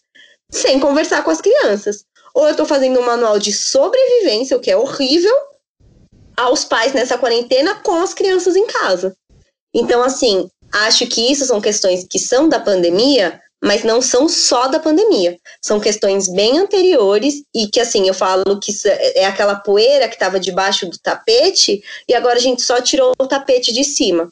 [0.50, 2.05] sem conversar com as crianças.
[2.33, 5.35] Ou eu estou fazendo um manual de sobrevivência, o que é horrível,
[6.37, 9.16] aos pais nessa quarentena com as crianças em casa.
[9.75, 14.68] Então, assim, acho que isso são questões que são da pandemia, mas não são só
[14.68, 15.38] da pandemia.
[15.62, 20.14] São questões bem anteriores e que, assim, eu falo que é, é aquela poeira que
[20.14, 24.29] estava debaixo do tapete e agora a gente só tirou o tapete de cima,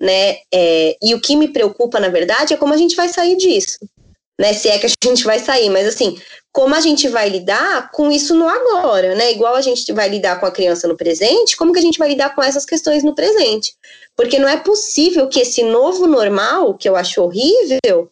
[0.00, 0.38] né?
[0.52, 3.78] É, e o que me preocupa, na verdade, é como a gente vai sair disso,
[4.38, 4.52] né?
[4.52, 6.20] Se é que a gente vai sair, mas assim,
[6.52, 9.32] como a gente vai lidar com isso no agora, né?
[9.32, 12.10] Igual a gente vai lidar com a criança no presente, como que a gente vai
[12.10, 13.74] lidar com essas questões no presente?
[14.14, 18.10] Porque não é possível que esse novo normal, que eu acho horrível,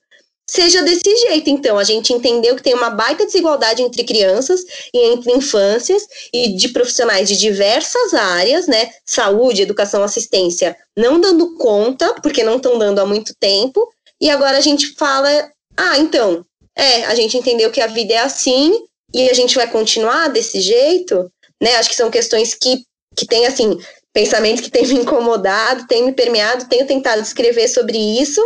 [0.51, 1.51] seja desse jeito.
[1.51, 4.61] Então, a gente entendeu que tem uma baita desigualdade entre crianças
[4.93, 8.91] e entre infâncias e de profissionais de diversas áreas, né?
[9.05, 13.87] Saúde, educação, assistência, não dando conta, porque não estão dando há muito tempo.
[14.21, 15.29] E agora a gente fala:
[15.77, 16.45] ah, então,
[16.81, 20.61] é, a gente entendeu que a vida é assim e a gente vai continuar desse
[20.61, 21.77] jeito, né?
[21.77, 22.85] Acho que são questões que,
[23.17, 23.79] que tem, assim,
[24.13, 28.41] pensamentos que têm me incomodado, têm me permeado, tenho tentado escrever sobre isso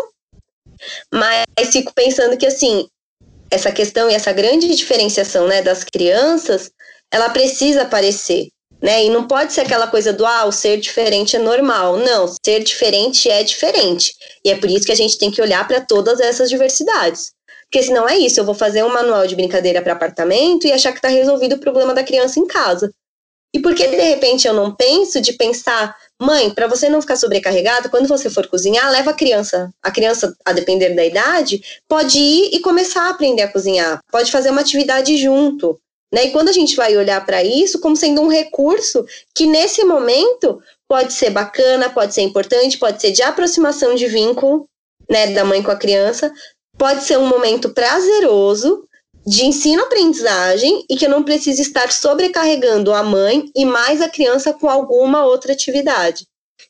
[1.12, 2.86] mas fico pensando que, assim,
[3.50, 6.70] essa questão e essa grande diferenciação né, das crianças,
[7.10, 8.48] ela precisa aparecer.
[8.82, 9.04] Né?
[9.04, 11.96] E não pode ser aquela coisa do ah, o ser diferente é normal.
[11.96, 14.14] Não, ser diferente é diferente.
[14.44, 17.32] E é por isso que a gente tem que olhar para todas essas diversidades.
[17.74, 20.92] Porque senão é isso, eu vou fazer um manual de brincadeira para apartamento e achar
[20.92, 22.94] que está resolvido o problema da criança em casa.
[23.52, 27.16] E por que de repente eu não penso de pensar Mãe, para você não ficar
[27.16, 29.74] sobrecarregada, quando você for cozinhar, leva a criança.
[29.82, 33.98] A criança, a depender da idade, pode ir e começar a aprender a cozinhar.
[34.08, 35.76] Pode fazer uma atividade junto.
[36.12, 36.26] Né?
[36.26, 40.62] E quando a gente vai olhar para isso como sendo um recurso que nesse momento
[40.88, 44.64] pode ser bacana, pode ser importante, pode ser de aproximação de vínculo,
[45.10, 46.32] né, da mãe com a criança,
[46.78, 48.84] pode ser um momento prazeroso
[49.26, 54.52] de ensino-aprendizagem e que eu não precise estar sobrecarregando a mãe e mais a criança
[54.52, 56.26] com alguma outra atividade.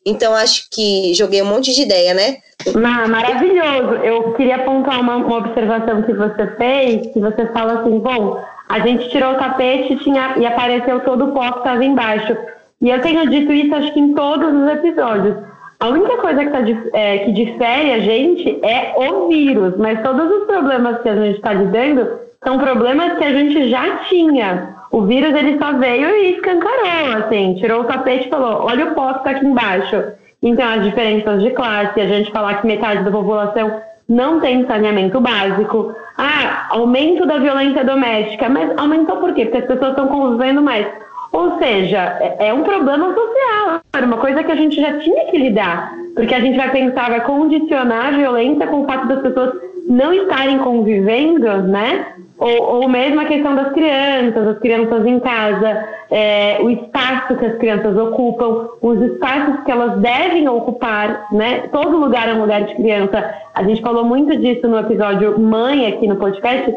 [0.07, 2.37] Então, acho que joguei um monte de ideia, né?
[2.75, 3.95] Ah, maravilhoso.
[4.05, 8.39] Eu queria apontar uma, uma, observação que você fez, que você fala assim, bom,
[8.69, 12.37] a gente tirou o tapete tinha, e apareceu todo o pó que estava embaixo.
[12.81, 15.37] E eu tenho dito isso, acho que em todos os episódios.
[15.85, 16.61] A única coisa que, tá,
[16.95, 21.37] é, que difere a gente é o vírus, mas todos os problemas que a gente
[21.37, 24.77] está lidando são problemas que a gente já tinha.
[24.91, 28.95] O vírus ele só veio e escancarou, assim, tirou o tapete e falou: olha o
[28.95, 30.05] que está aqui embaixo.
[30.43, 35.21] Então, as diferenças de classe, a gente falar que metade da população não tem saneamento
[35.21, 35.95] básico.
[36.17, 38.49] Ah, aumento da violência doméstica.
[38.49, 39.45] Mas aumentou por quê?
[39.45, 40.87] Porque as pessoas estão convivendo mais.
[41.35, 43.81] Ou seja, é, é um problema social.
[43.93, 45.93] Era uma coisa que a gente já tinha que lidar.
[46.15, 49.53] Porque a gente vai pensar, vai condicionar a violência com o fato das pessoas
[49.89, 52.07] não estarem convivendo, né?
[52.39, 57.47] Ou, ou mesmo a questão das crianças, as crianças em casa, é, o espaço que
[57.47, 61.65] as crianças ocupam, os espaços que elas devem ocupar, né?
[61.73, 63.35] Todo lugar é um lugar de criança.
[63.53, 66.75] A gente falou muito disso no episódio Mãe aqui no podcast.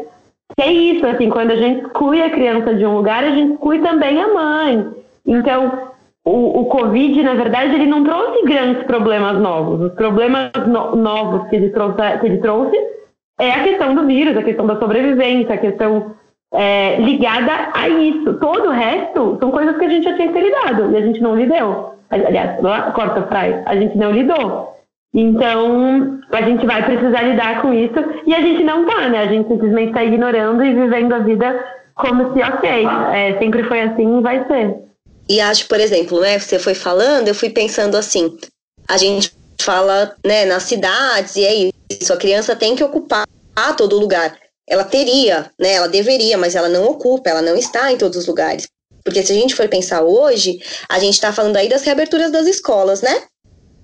[0.56, 3.52] Que é isso, assim, quando a gente exclui a criança de um lugar, a gente
[3.52, 4.86] exclui também a mãe.
[5.26, 5.90] Então,
[6.24, 9.80] o, o Covid, na verdade, ele não trouxe grandes problemas novos.
[9.80, 12.76] Os problemas no, novos que ele trouxe, que ele trouxe
[13.38, 16.14] é a questão do vírus, a questão da sobrevivência, a questão
[16.52, 18.34] é, ligada a isso.
[18.34, 21.00] Todo o resto são coisas que a gente já tinha que ter lidado e a
[21.00, 21.94] gente não lidou.
[22.10, 22.58] Aliás,
[22.94, 24.77] corta praia, a gente não lidou.
[25.20, 29.18] Então, a gente vai precisar lidar com isso e a gente não tá, né?
[29.18, 31.64] A gente simplesmente está ignorando e vivendo a vida
[31.96, 34.76] como se, ok, é, sempre foi assim e vai ser.
[35.28, 38.38] E acho, por exemplo, né, você foi falando, eu fui pensando assim,
[38.86, 43.26] a gente fala, né, nas cidades e é isso, a criança tem que ocupar
[43.76, 44.38] todo lugar.
[44.68, 48.26] Ela teria, né, ela deveria, mas ela não ocupa, ela não está em todos os
[48.28, 48.68] lugares.
[49.02, 52.46] Porque se a gente for pensar hoje, a gente está falando aí das reaberturas das
[52.46, 53.22] escolas, né?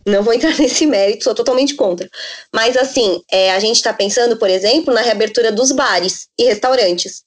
[0.06, 2.08] Não vou entrar nesse mérito, sou totalmente contra.
[2.52, 7.22] Mas assim, é, a gente está pensando, por exemplo, na reabertura dos bares e restaurantes.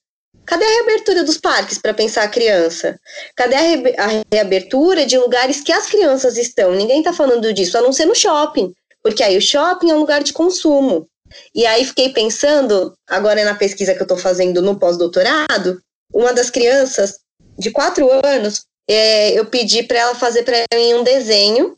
[0.46, 2.98] Cadê a reabertura dos parques para pensar a criança?
[3.36, 6.72] Cadê a, re a, reabertura de lugares que as crianças estão?
[6.72, 9.98] Ninguém está falando disso, a não ser no shopping, porque aí o shopping é um
[9.98, 11.06] lugar de consumo.
[11.54, 15.82] E aí fiquei pensando, agora na pesquisa que eu estou fazendo no pós-doutorado,
[16.14, 17.18] uma das crianças
[17.58, 21.76] de quatro anos, é, eu pedi para ela fazer para mim um desenho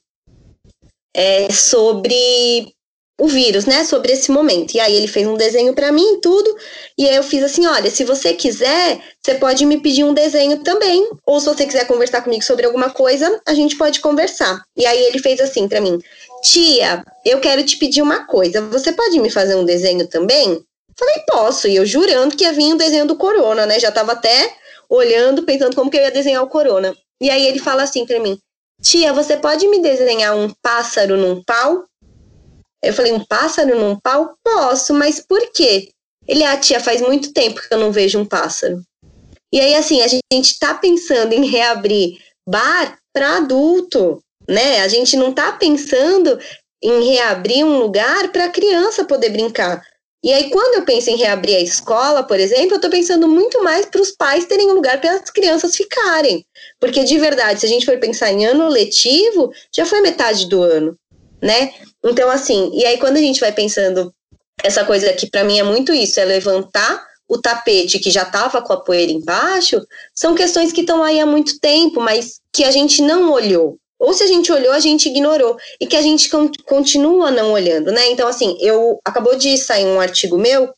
[1.14, 2.75] é, sobre
[3.20, 4.75] o vírus, né, sobre esse momento.
[4.75, 6.57] E aí ele fez um desenho para mim e tudo,
[6.96, 10.64] e aí eu fiz assim, olha, se você quiser, você pode me pedir um desenho
[10.64, 14.62] também, ou se você quiser conversar comigo sobre alguma coisa, a gente pode conversar.
[14.75, 15.99] E aí ele fez assim para mim:
[16.42, 18.62] "Tia, eu quero te pedir uma coisa.
[18.62, 20.64] Você pode me fazer um desenho também?"
[20.99, 21.68] Falei: "Posso".
[21.68, 23.79] E eu jurando que ia vir um desenho do corona, né?
[23.79, 24.55] Já tava até
[24.88, 26.96] olhando, pensando como que eu ia desenhar o corona.
[27.20, 28.38] E aí ele fala assim para mim:
[28.83, 31.85] "Tia, você pode me desenhar um pássaro num pau?"
[32.83, 34.35] Eu falei, um pássaro num pau?
[34.43, 35.90] Posso, mas por quê?
[36.27, 38.83] Ele, ah, tia, faz muito tempo que eu não vejo um pássaro.
[39.53, 44.81] E aí, assim, a gente tá pensando em reabrir bar para adulto, né?
[44.81, 46.38] A gente não tá pensando
[46.83, 49.85] em reabrir um lugar para criança poder brincar.
[50.23, 53.63] E aí, quando eu penso em reabrir a escola, por exemplo, eu estou pensando muito
[53.65, 56.45] mais para os pais terem um lugar para as crianças ficarem.
[56.79, 60.63] Porque, de verdade, se a gente for pensar em ano letivo, já foi metade do
[60.63, 60.95] ano,
[61.41, 61.73] né?
[62.05, 64.13] Então, assim, e aí quando a gente vai pensando
[64.63, 68.61] essa coisa que para mim é muito isso, é levantar o tapete que já estava
[68.61, 69.81] com a poeira embaixo,
[70.15, 73.79] são questões que estão aí há muito tempo, mas que a gente não olhou.
[74.01, 75.59] Ou se a gente olhou, a gente ignorou.
[75.79, 76.31] E que a gente
[76.65, 78.11] continua não olhando, né?
[78.11, 80.73] Então, assim, eu acabou de sair um artigo meu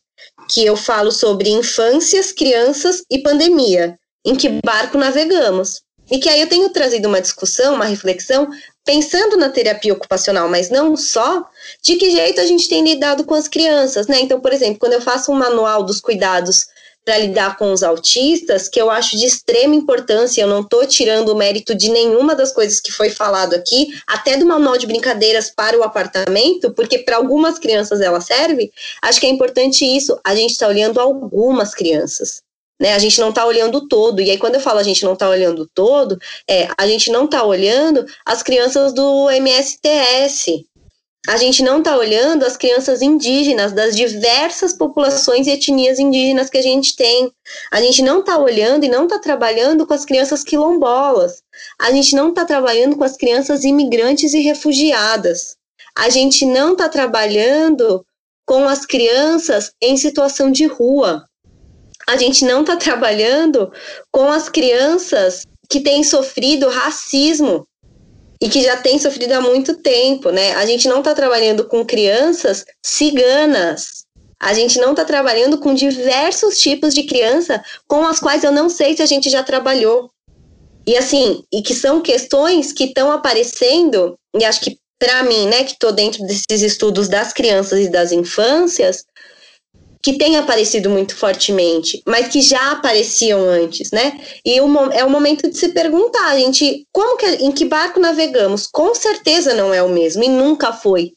[0.49, 3.97] que eu falo sobre infâncias, crianças e pandemia.
[4.25, 5.81] Em que barco navegamos?
[6.11, 8.49] E que aí eu tenho trazido uma discussão, uma reflexão
[8.85, 11.47] pensando na terapia ocupacional, mas não só,
[11.81, 14.19] de que jeito a gente tem lidado com as crianças, né?
[14.19, 16.65] Então, por exemplo, quando eu faço um manual dos cuidados
[17.03, 21.29] para lidar com os autistas, que eu acho de extrema importância, eu não estou tirando
[21.29, 25.49] o mérito de nenhuma das coisas que foi falado aqui, até do manual de brincadeiras
[25.49, 30.35] para o apartamento, porque para algumas crianças ela serve, acho que é importante isso, a
[30.35, 32.41] gente está olhando algumas crianças
[32.83, 32.93] né?
[32.93, 34.19] A gente não está olhando todo.
[34.19, 37.25] E aí, quando eu falo a gente não está olhando todo, é a gente não
[37.25, 40.65] está olhando as crianças do MSTS.
[41.27, 46.57] A gente não está olhando as crianças indígenas das diversas populações e etnias indígenas que
[46.57, 47.31] a gente tem.
[47.71, 51.41] A gente não está olhando e não está trabalhando com as crianças quilombolas.
[51.79, 55.55] A gente não está trabalhando com as crianças imigrantes e refugiadas.
[55.95, 58.05] A gente não está trabalhando
[58.45, 61.25] com as crianças em situação de rua.
[62.05, 63.71] A gente não está trabalhando
[64.11, 67.65] com as crianças que têm sofrido racismo
[68.43, 70.53] e que já têm sofrido há muito tempo, né?
[70.55, 74.03] A gente não está trabalhando com crianças ciganas.
[74.37, 78.67] A gente não está trabalhando com diversos tipos de criança com as quais eu não
[78.67, 80.11] sei se a gente já trabalhou.
[80.85, 85.63] E assim, e que são questões que estão aparecendo, e acho que para mim, né,
[85.63, 89.05] que estou dentro desses estudos das crianças e das infâncias,
[90.03, 94.19] que têm aparecido muito fortemente, mas que já apareciam antes, né?
[94.45, 94.61] E é
[95.05, 98.67] o momento de se perguntar, a gente, como que, em que barco navegamos?
[98.67, 101.13] Com certeza não é o mesmo e nunca foi.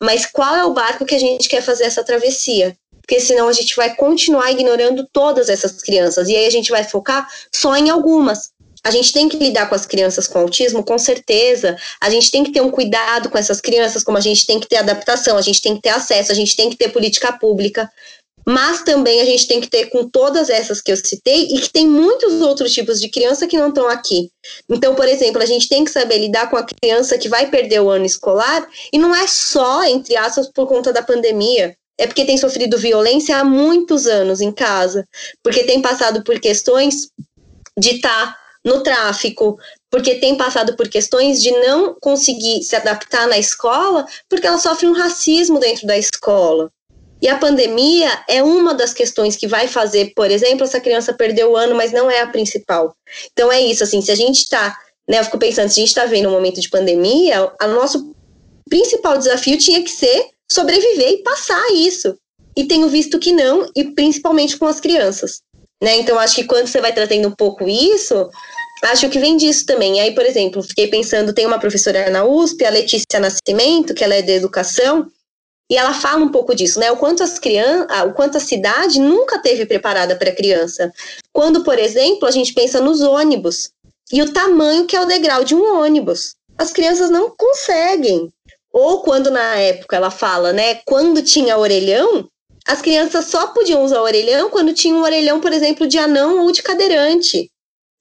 [0.00, 2.76] Mas qual é o barco que a gente quer fazer essa travessia?
[3.02, 6.84] Porque senão a gente vai continuar ignorando todas essas crianças e aí a gente vai
[6.84, 8.52] focar só em algumas.
[8.82, 11.76] A gente tem que lidar com as crianças com autismo, com certeza.
[12.00, 14.66] A gente tem que ter um cuidado com essas crianças, como a gente tem que
[14.66, 17.90] ter adaptação, a gente tem que ter acesso, a gente tem que ter política pública.
[18.46, 21.70] Mas também a gente tem que ter com todas essas que eu citei e que
[21.70, 24.30] tem muitos outros tipos de criança que não estão aqui.
[24.68, 27.80] Então, por exemplo, a gente tem que saber lidar com a criança que vai perder
[27.80, 31.74] o ano escolar e não é só, entre aspas, por conta da pandemia.
[31.98, 35.06] É porque tem sofrido violência há muitos anos em casa,
[35.42, 37.10] porque tem passado por questões
[37.78, 39.58] de estar tá no tráfico,
[39.90, 44.86] porque tem passado por questões de não conseguir se adaptar na escola, porque ela sofre
[44.86, 46.70] um racismo dentro da escola.
[47.22, 51.46] E a pandemia é uma das questões que vai fazer, por exemplo, essa criança perder
[51.46, 52.94] o ano, mas não é a principal.
[53.32, 54.76] Então é isso, assim, se a gente está,
[55.08, 58.14] né, eu fico pensando, se a gente está vendo um momento de pandemia, o nosso
[58.68, 62.16] principal desafio tinha que ser sobreviver e passar isso.
[62.56, 65.40] E tenho visto que não, e principalmente com as crianças.
[65.82, 65.96] Né?
[65.96, 68.28] Então, acho que quando você vai trazendo um pouco isso,
[68.84, 70.00] acho que vem disso também.
[70.00, 74.14] Aí, por exemplo, fiquei pensando, tem uma professora na USP, a Letícia Nascimento, que ela
[74.14, 75.06] é de educação,
[75.70, 76.90] e ela fala um pouco disso, né?
[76.90, 80.92] O quanto as crianças, o quanto a cidade nunca teve preparada para a criança.
[81.32, 83.70] Quando, por exemplo, a gente pensa nos ônibus
[84.12, 86.34] e o tamanho que é o degrau de um ônibus.
[86.58, 88.28] As crianças não conseguem.
[88.72, 90.80] Ou quando na época ela fala, né?
[90.84, 92.28] Quando tinha orelhão,
[92.66, 96.50] as crianças só podiam usar orelhão quando tinha um orelhão, por exemplo, de anão ou
[96.50, 97.50] de cadeirante.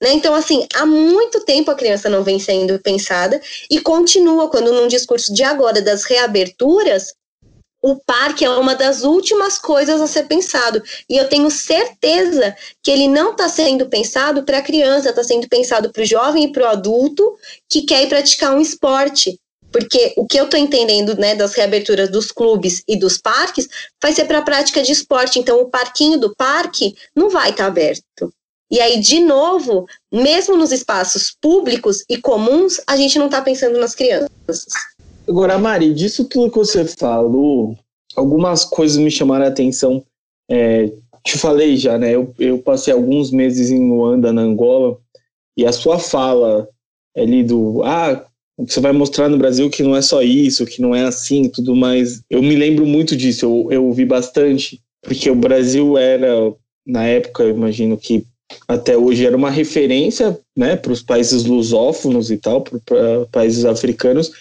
[0.02, 0.14] Né?
[0.14, 3.40] Então, assim, há muito tempo a criança não vem sendo pensada
[3.70, 7.14] e continua quando, num discurso de agora das reaberturas,
[7.82, 10.82] o parque é uma das últimas coisas a ser pensado.
[11.10, 15.48] E eu tenho certeza que ele não está sendo pensado para a criança, está sendo
[15.48, 17.38] pensado para o jovem e para o adulto
[17.70, 19.40] que quer ir praticar um esporte.
[19.72, 23.68] Porque o que eu estou entendendo né, das reaberturas dos clubes e dos parques
[24.02, 25.40] vai ser para a prática de esporte.
[25.40, 28.34] Então, o parquinho do parque não vai estar tá aberto.
[28.72, 33.80] E aí, de novo, mesmo nos espaços públicos e comuns, a gente não está pensando
[33.80, 34.30] nas crianças.
[35.30, 37.78] Agora, Mari, disso tudo que você falou,
[38.16, 40.04] algumas coisas me chamaram a atenção.
[40.50, 40.92] É,
[41.24, 42.16] te falei já, né?
[42.16, 44.98] Eu, eu passei alguns meses em Luanda, na Angola,
[45.56, 46.68] e a sua fala
[47.16, 48.26] ali do ah,
[48.58, 51.76] você vai mostrar no Brasil que não é só isso, que não é assim tudo
[51.76, 52.24] mais.
[52.28, 56.52] Eu me lembro muito disso, eu, eu ouvi bastante, porque o Brasil era,
[56.88, 58.26] na época, eu imagino que
[58.68, 64.32] até hoje era uma referência né, para os países lusófonos e tal, para países africanos,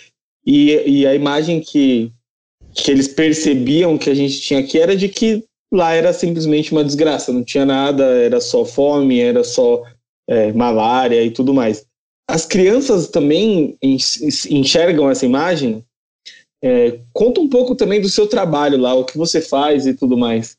[0.48, 2.10] e, e a imagem que,
[2.72, 6.82] que eles percebiam que a gente tinha aqui era de que lá era simplesmente uma
[6.82, 9.82] desgraça, não tinha nada, era só fome, era só
[10.26, 11.84] é, malária e tudo mais.
[12.26, 15.84] As crianças também enxergam essa imagem.
[16.64, 20.16] É, conta um pouco também do seu trabalho lá, o que você faz e tudo
[20.16, 20.56] mais.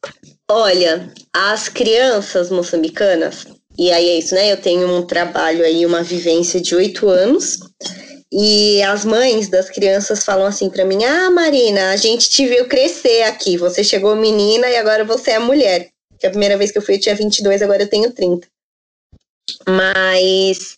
[0.52, 4.52] Olha, as crianças moçambicanas, e aí é isso, né?
[4.52, 7.60] Eu tenho um trabalho aí, uma vivência de oito anos,
[8.32, 12.68] e as mães das crianças falam assim para mim: Ah, Marina, a gente te viu
[12.68, 13.58] crescer aqui.
[13.58, 15.90] Você chegou menina e agora você é mulher.
[16.20, 18.48] Que a primeira vez que eu fui eu tinha 22, agora eu tenho 30.
[19.68, 20.78] Mas,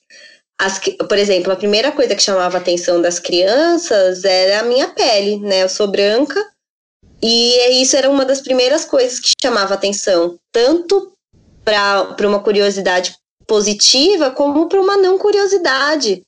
[0.57, 4.87] as, por exemplo, a primeira coisa que chamava a atenção das crianças era a minha
[4.89, 5.63] pele, né?
[5.63, 6.39] Eu sou branca
[7.21, 11.11] e isso era uma das primeiras coisas que chamava atenção, tanto
[11.65, 16.23] para uma curiosidade positiva como para uma não curiosidade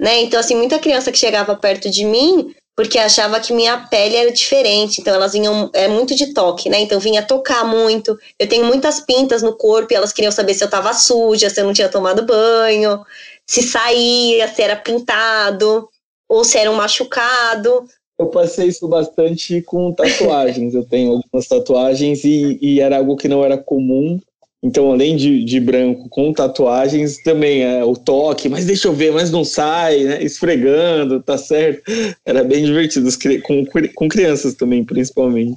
[0.00, 0.22] né?
[0.22, 4.30] Então, assim, muita criança que chegava perto de mim porque achava que minha pele era
[4.30, 6.78] diferente, então elas vinham, é muito de toque, né?
[6.80, 8.18] Então vinha tocar muito.
[8.38, 11.58] Eu tenho muitas pintas no corpo e elas queriam saber se eu tava suja, se
[11.58, 13.02] eu não tinha tomado banho,
[13.46, 15.88] se saía, se era pintado
[16.28, 17.88] ou se era um machucado.
[18.18, 20.74] eu passei isso bastante com tatuagens.
[20.74, 24.20] Eu tenho algumas tatuagens e, e era algo que não era comum.
[24.66, 29.12] Então, além de, de branco com tatuagens, também é o toque, mas deixa eu ver,
[29.12, 30.20] mas não sai, né?
[30.20, 31.84] Esfregando, tá certo.
[32.24, 33.08] Era bem divertido,
[33.44, 33.64] com,
[33.94, 35.56] com crianças também, principalmente.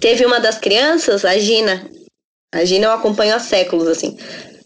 [0.00, 1.86] Teve uma das crianças, a Gina.
[2.54, 4.16] A Gina eu acompanho há séculos, assim.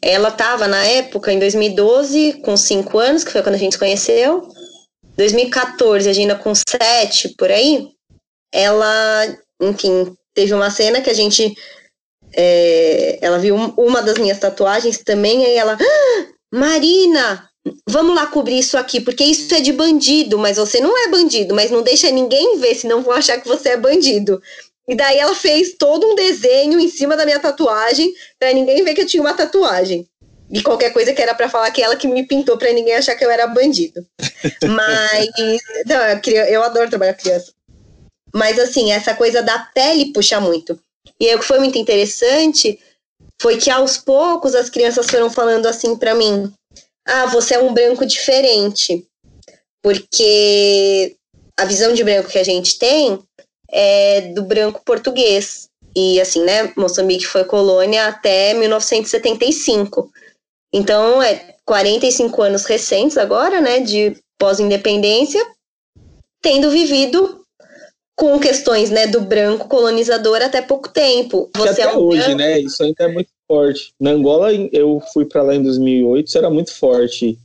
[0.00, 3.78] Ela estava na época, em 2012, com 5 anos, que foi quando a gente se
[3.78, 4.48] conheceu.
[5.16, 7.88] 2014, a Gina com 7, por aí.
[8.54, 11.52] Ela, enfim, teve uma cena que a gente.
[12.32, 15.76] É, ela viu uma das minhas tatuagens também, aí ela.
[15.80, 17.48] Ah, Marina,
[17.88, 21.54] vamos lá cobrir isso aqui, porque isso é de bandido, mas você não é bandido,
[21.54, 24.40] mas não deixa ninguém ver, senão vão achar que você é bandido.
[24.88, 28.94] E daí ela fez todo um desenho em cima da minha tatuagem, para ninguém ver
[28.94, 30.08] que eu tinha uma tatuagem.
[30.50, 33.14] E qualquer coisa que era para falar que ela que me pintou para ninguém achar
[33.14, 34.04] que eu era bandido.
[34.66, 35.28] Mas
[35.86, 37.52] não, eu, eu adoro trabalhar com criança.
[38.34, 40.78] Mas assim, essa coisa da pele puxa muito.
[41.20, 42.78] E o que foi muito interessante
[43.40, 46.52] foi que aos poucos as crianças foram falando assim para mim:
[47.06, 49.06] "Ah, você é um branco diferente".
[49.82, 51.16] Porque
[51.58, 53.18] a visão de branco que a gente tem
[53.70, 55.68] é do branco português.
[55.94, 60.10] E assim, né, Moçambique foi colônia até 1975.
[60.72, 65.44] Então, é 45 anos recentes agora, né, de pós-independência,
[66.42, 67.39] tendo vivido
[68.20, 71.48] com questões, né, do branco colonizador até pouco tempo.
[71.56, 72.36] Você até é um hoje, branco...
[72.36, 73.94] né, isso ainda é muito forte.
[73.98, 77.38] Na Angola, eu fui para lá em 2008, isso era muito forte.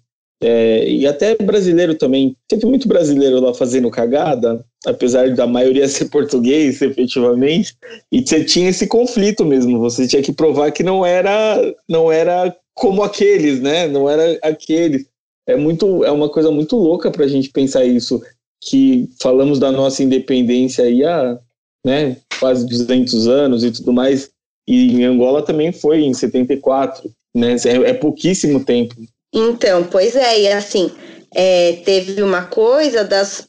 [0.43, 2.35] É, e até brasileiro também.
[2.45, 7.73] Teve muito brasileiro lá fazendo cagada, apesar da maioria ser português, efetivamente,
[8.11, 9.79] e você tinha esse conflito mesmo.
[9.79, 13.87] Você tinha que provar que não era, não era como aqueles, né?
[13.87, 15.05] Não era aqueles.
[15.47, 18.21] É muito, é uma coisa muito louca para a gente pensar isso,
[18.61, 21.37] que falamos da nossa independência aí há,
[21.85, 24.29] né, quase 200 anos e tudo mais.
[24.67, 27.55] E em Angola também foi em 74, né?
[27.65, 28.95] É, é pouquíssimo tempo.
[29.31, 30.89] Então, pois é, e assim,
[31.35, 33.47] é, teve uma coisa das,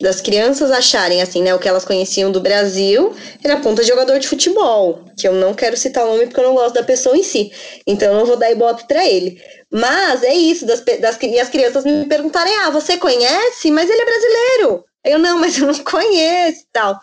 [0.00, 4.18] das crianças acharem, assim, né, o que elas conheciam do Brasil era ponta de jogador
[4.18, 7.16] de futebol, que eu não quero citar o nome porque eu não gosto da pessoa
[7.16, 7.52] em si,
[7.86, 9.40] então eu não vou dar ibope para ele.
[9.74, 13.72] Mas é isso, das, das, e as crianças me perguntarem, ah, você conhece?
[13.72, 14.84] Mas ele é brasileiro.
[15.04, 17.00] Eu, não, mas eu não conheço tal.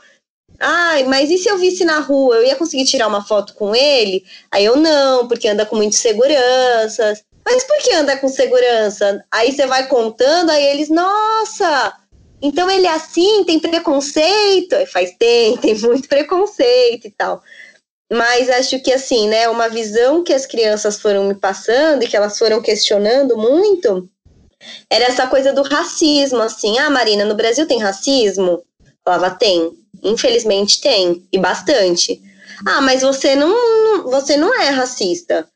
[0.57, 3.75] Ai, mas e se eu visse na rua, eu ia conseguir tirar uma foto com
[3.75, 4.23] ele?
[4.49, 7.21] Aí eu não, porque anda com muitas seguranças.
[7.43, 9.21] Mas por que anda com segurança?
[9.29, 11.93] Aí você vai contando, aí eles, nossa,
[12.41, 14.77] então ele é assim, tem preconceito?
[14.87, 17.43] Faz, tem, tem muito preconceito e tal.
[18.11, 22.17] Mas acho que assim, né, uma visão que as crianças foram me passando e que
[22.17, 24.09] elas foram questionando muito
[24.89, 28.63] era essa coisa do racismo, assim, ah, Marina, no Brasil tem racismo?
[29.03, 29.71] falava, tem.
[30.03, 32.21] Infelizmente tem, e bastante.
[32.65, 35.47] Ah, mas você não, você não é racista.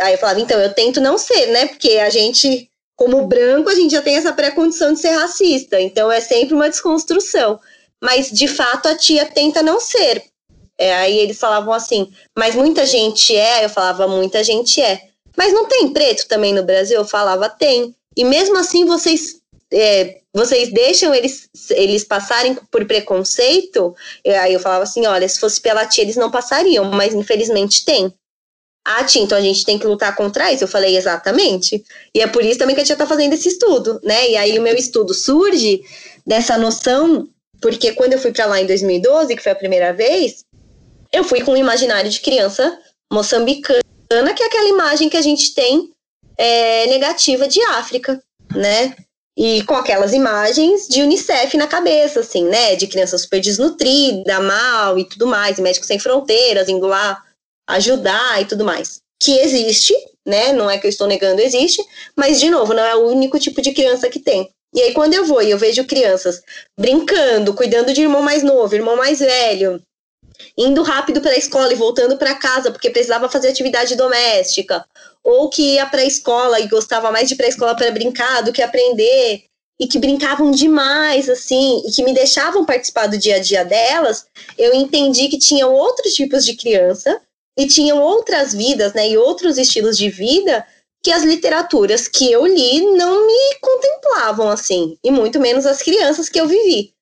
[0.00, 1.66] Aí eu falava, então, eu tento não ser, né?
[1.66, 5.80] Porque a gente, como branco, a gente já tem essa pré-condição de ser racista.
[5.80, 7.58] Então é sempre uma desconstrução.
[8.00, 10.24] Mas, de fato, a tia tenta não ser.
[10.78, 13.64] É, aí eles falavam assim, mas muita gente é.
[13.64, 15.08] Eu falava, muita gente é.
[15.36, 16.98] Mas não tem preto também no Brasil?
[16.98, 17.94] Eu falava, tem.
[18.16, 19.38] E mesmo assim, vocês
[19.72, 23.94] é, vocês deixam eles, eles passarem por preconceito?
[24.42, 28.12] Aí eu falava assim: olha, se fosse pela tia, eles não passariam, mas infelizmente tem.
[28.84, 30.64] Ah, tia, então a gente tem que lutar contra isso.
[30.64, 31.84] Eu falei, exatamente.
[32.14, 34.30] E é por isso também que a tia está fazendo esse estudo, né?
[34.30, 35.82] E aí o meu estudo surge
[36.26, 37.28] dessa noção,
[37.60, 40.44] porque quando eu fui para lá em 2012, que foi a primeira vez,
[41.12, 42.78] eu fui com um imaginário de criança
[43.12, 43.82] moçambicana,
[44.34, 45.90] que é aquela imagem que a gente tem
[46.36, 48.22] é, negativa de África,
[48.54, 48.94] né?
[49.36, 52.74] E com aquelas imagens de Unicef na cabeça, assim, né?
[52.76, 57.22] De criança super desnutrida, mal e tudo mais, e Médicos Sem Fronteiras indo lá
[57.68, 59.00] ajudar e tudo mais.
[59.20, 59.94] Que existe,
[60.26, 60.52] né?
[60.52, 61.82] Não é que eu estou negando, existe,
[62.16, 64.50] mas de novo, não é o único tipo de criança que tem.
[64.74, 66.42] E aí, quando eu vou e eu vejo crianças
[66.78, 69.82] brincando, cuidando de irmão mais novo, irmão mais velho,
[70.56, 74.84] indo rápido para a escola e voltando para casa porque precisava fazer atividade doméstica,
[75.22, 77.90] ou que ia para a escola e gostava mais de ir para a escola para
[77.90, 79.44] brincar do que aprender,
[79.80, 84.26] e que brincavam demais, assim, e que me deixavam participar do dia a dia delas,
[84.56, 87.20] eu entendi que tinham outros tipos de criança
[87.56, 90.66] e tinham outras vidas, né, e outros estilos de vida
[91.02, 96.28] que as literaturas que eu li não me contemplavam assim, e muito menos as crianças
[96.28, 96.92] que eu vivi.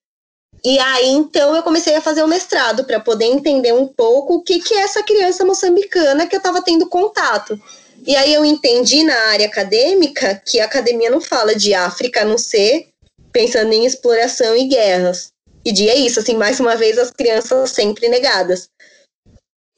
[0.63, 4.43] E aí então eu comecei a fazer o mestrado para poder entender um pouco o
[4.43, 7.59] que que é essa criança moçambicana que eu estava tendo contato.
[8.05, 12.25] E aí eu entendi na área acadêmica que a academia não fala de África a
[12.25, 12.87] não ser
[13.31, 15.31] pensando em exploração e guerras.
[15.65, 18.69] E é isso, assim, mais uma vez as crianças sempre negadas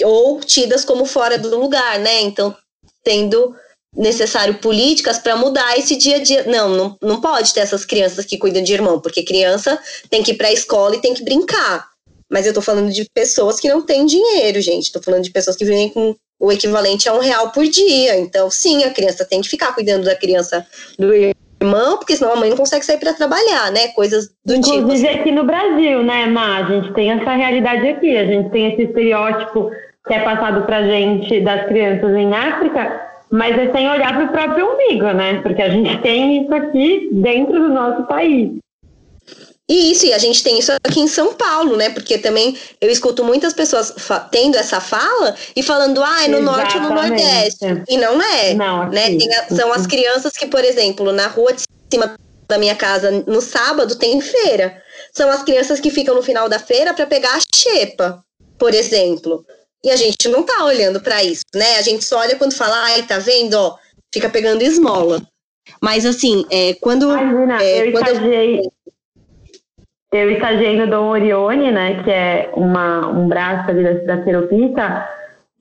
[0.04, 2.22] ou tidas como fora do lugar, né?
[2.22, 2.56] Então,
[3.04, 3.56] tendo
[3.96, 6.44] necessário políticas para mudar esse dia a dia.
[6.44, 9.80] Não, não, não pode ter essas crianças que cuidam de irmão, porque criança
[10.10, 11.88] tem que ir para a escola e tem que brincar.
[12.32, 14.92] Mas eu tô falando de pessoas que não têm dinheiro, gente.
[14.92, 18.18] Tô falando de pessoas que vivem com o equivalente a um real por dia.
[18.18, 20.66] Então, sim, a criança tem que ficar cuidando da criança
[20.98, 23.90] do irmão, porque senão a mãe não consegue sair para trabalhar, né?
[23.90, 24.78] Coisas do Inclusive, tipo.
[24.78, 26.58] Inclusive aqui no Brasil, né, Má?
[26.58, 28.16] A gente tem essa realidade aqui.
[28.16, 29.72] A gente tem esse estereótipo
[30.08, 34.32] que é passado pra gente das crianças em África, mas é sem olhar para o
[34.32, 35.42] próprio umbigo, né?
[35.42, 38.52] Porque a gente tem isso aqui dentro do nosso país.
[39.70, 41.92] E isso, e a gente tem isso aqui em São Paulo, né?
[41.92, 43.94] Porque também eu escuto muitas pessoas
[44.32, 46.44] tendo essa fala e falando, ah, é no Exatamente.
[46.44, 47.66] norte ou no nordeste.
[47.88, 48.56] E não é.
[48.56, 49.16] Não, né?
[49.38, 51.62] A, são as crianças que, por exemplo, na rua de
[51.94, 52.16] cima
[52.48, 54.82] da minha casa, no sábado, tem feira.
[55.14, 58.24] São as crianças que ficam no final da feira para pegar a xepa,
[58.58, 59.46] por exemplo.
[59.84, 61.78] E a gente não tá olhando para isso, né?
[61.78, 63.78] A gente só olha quando fala, ai, tá vendo, ó,
[64.14, 65.22] fica pegando esmola.
[65.82, 67.10] Mas assim, é, quando.
[67.10, 68.60] Imagina, é, eu, quando estagiei,
[70.12, 70.20] eu...
[70.20, 72.04] eu estagiei no Dom Orione, né?
[72.04, 75.10] Que é uma, um braço ali da, da Seropita,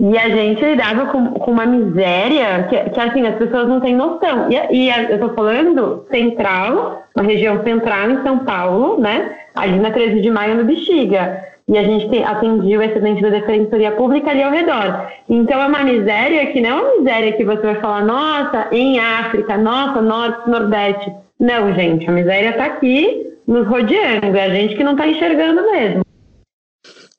[0.00, 3.94] e a gente lidava com, com uma miséria que, que, assim, as pessoas não têm
[3.94, 4.50] noção.
[4.50, 9.38] E, e eu tô falando central, uma região central em São Paulo, né?
[9.54, 13.92] Ali na 13 de maio, no Bexiga e a gente atendia o excedente da Defensoria
[13.92, 15.12] Pública ali ao redor.
[15.28, 18.98] Então é uma miséria que não é uma miséria que você vai falar, nossa, em
[18.98, 21.12] África, nossa, Norte, Nordeste.
[21.38, 25.62] Não, gente, a miséria está aqui nos rodeando, é a gente que não está enxergando
[25.70, 26.02] mesmo.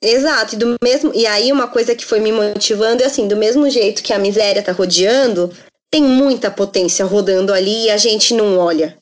[0.02, 3.36] Exato, e do mesmo, e aí uma coisa que foi me motivando é assim, do
[3.36, 5.52] mesmo jeito que a miséria está rodeando,
[5.91, 8.95] tem muita potência rodando ali e a gente não olha.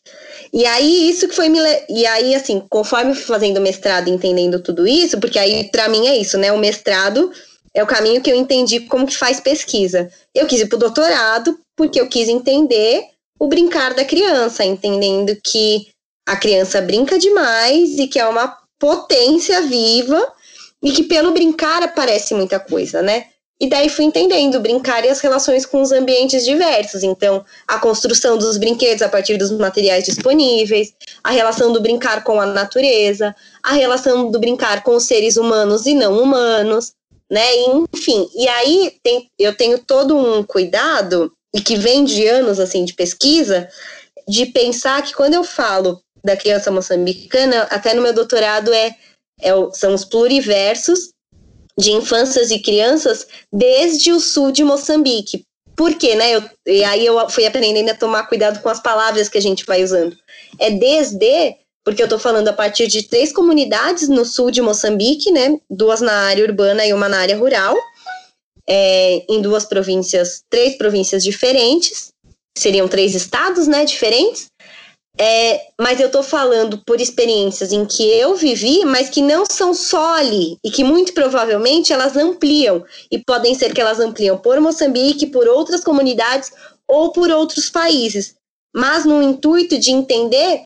[0.54, 1.60] E aí, isso que foi me.
[1.89, 6.38] E aí, assim, conforme fazendo mestrado entendendo tudo isso, porque aí, para mim, é isso,
[6.38, 6.52] né?
[6.52, 7.32] O mestrado
[7.74, 10.10] é o caminho que eu entendi como que faz pesquisa.
[10.34, 13.04] Eu quis ir pro doutorado porque eu quis entender
[13.39, 15.88] o brincar da criança, entendendo que
[16.28, 20.34] a criança brinca demais e que é uma potência viva
[20.82, 23.28] e que pelo brincar aparece muita coisa, né?
[23.60, 27.01] E daí fui entendendo brincar e as relações com os ambientes diversos.
[27.01, 30.93] Então, a construção dos brinquedos a partir dos materiais disponíveis,
[31.24, 35.88] a relação do brincar com a natureza, a relação do brincar com os seres humanos
[35.88, 36.93] e não humanos,
[37.32, 37.45] né?
[37.95, 42.86] Enfim, e aí tem, eu tenho todo um cuidado, e que vem de anos assim
[42.86, 43.68] de pesquisa,
[44.28, 48.95] de pensar que quando eu falo da criança moçambicana, até no meu doutorado é,
[49.41, 51.10] é são os pluriversos
[51.78, 55.43] de infâncias e crianças desde o sul de Moçambique.
[55.75, 56.36] Por quê, né?
[56.36, 59.63] Eu, e aí eu fui aprendendo a tomar cuidado com as palavras que a gente
[59.63, 60.17] vai usando.
[60.57, 61.55] É desde,
[61.86, 65.59] porque eu estou falando a partir de três comunidades no sul de Moçambique, né?
[65.69, 67.78] Duas na área urbana e uma na área rural,
[68.67, 72.09] é, em duas províncias, três províncias diferentes,
[72.57, 73.86] seriam três estados, né?
[73.86, 74.47] Diferentes.
[75.20, 79.74] É, mas eu tô falando por experiências em que eu vivi, mas que não são
[79.74, 84.59] só ali e que muito provavelmente elas ampliam e podem ser que elas ampliam por
[84.59, 86.51] Moçambique, por outras comunidades
[86.88, 88.36] ou por outros países,
[88.76, 90.61] mas no intuito de entender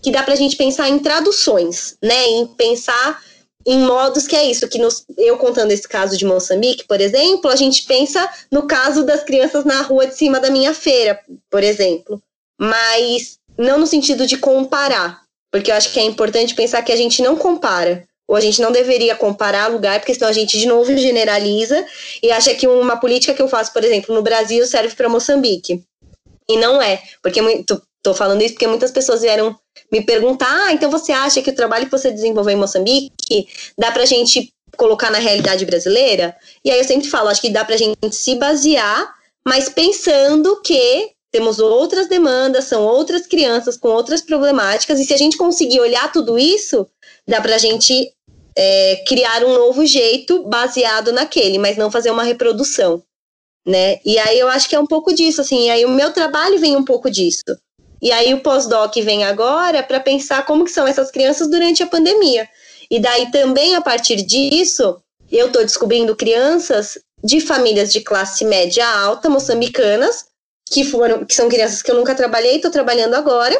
[0.00, 2.28] que dá para a gente pensar em traduções, né?
[2.28, 3.20] Em pensar
[3.66, 7.50] em modos que é isso, que nos, eu contando esse caso de Moçambique, por exemplo,
[7.50, 11.18] a gente pensa no caso das crianças na rua de cima da minha feira,
[11.50, 12.22] por exemplo.
[12.56, 16.96] Mas não no sentido de comparar, porque eu acho que é importante pensar que a
[16.96, 18.06] gente não compara.
[18.28, 21.86] Ou a gente não deveria comparar lugar, porque senão a gente de novo generaliza
[22.20, 25.84] e acha que uma política que eu faço, por exemplo, no Brasil serve para Moçambique.
[26.48, 29.56] E não é, porque tô, tô falando isso porque muitas pessoas vieram
[29.92, 33.46] me perguntar: ah, então você acha que o trabalho que você desenvolveu em Moçambique
[33.78, 36.36] dá para a gente colocar na realidade brasileira?
[36.64, 39.14] E aí eu sempre falo: acho que dá para a gente se basear,
[39.46, 45.18] mas pensando que temos outras demandas, são outras crianças com outras problemáticas, e se a
[45.18, 46.86] gente conseguir olhar tudo isso,
[47.28, 48.10] dá para a gente
[48.56, 53.02] é, criar um novo jeito baseado naquele, mas não fazer uma reprodução,
[53.66, 54.00] né?
[54.02, 56.58] E aí eu acho que é um pouco disso, assim, e aí o meu trabalho
[56.58, 57.44] vem um pouco disso.
[58.00, 61.86] E aí o pós-doc vem agora para pensar como que são essas crianças durante a
[61.86, 62.48] pandemia.
[62.90, 68.88] E daí também, a partir disso, eu estou descobrindo crianças de famílias de classe média
[68.88, 70.24] alta, moçambicanas,
[70.70, 73.58] que foram que são crianças que eu nunca trabalhei, estou trabalhando agora.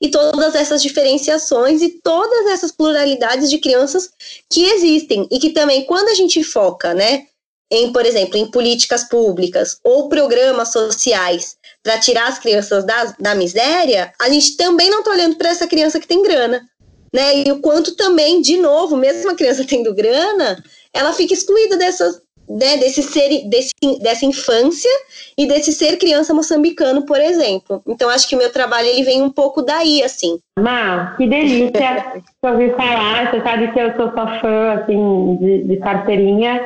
[0.00, 4.10] E todas essas diferenciações e todas essas pluralidades de crianças
[4.50, 7.26] que existem e que também quando a gente foca, né,
[7.70, 13.34] em, por exemplo, em políticas públicas ou programas sociais para tirar as crianças da, da
[13.34, 16.68] miséria, a gente também não está olhando para essa criança que tem grana.
[17.12, 17.44] Né?
[17.46, 20.62] E o quanto também, de novo, mesmo a criança tendo grana,
[20.92, 24.90] ela fica excluída dessas, né, desse ser, desse, dessa infância
[25.36, 27.82] e desse ser criança moçambicano, por exemplo.
[27.86, 30.38] Então, acho que o meu trabalho ele vem um pouco daí, assim.
[30.58, 31.70] Má, que delícia
[32.22, 33.30] te ouvir falar.
[33.30, 36.60] Você sabe que eu sou sua fã, assim, de, de carteirinha.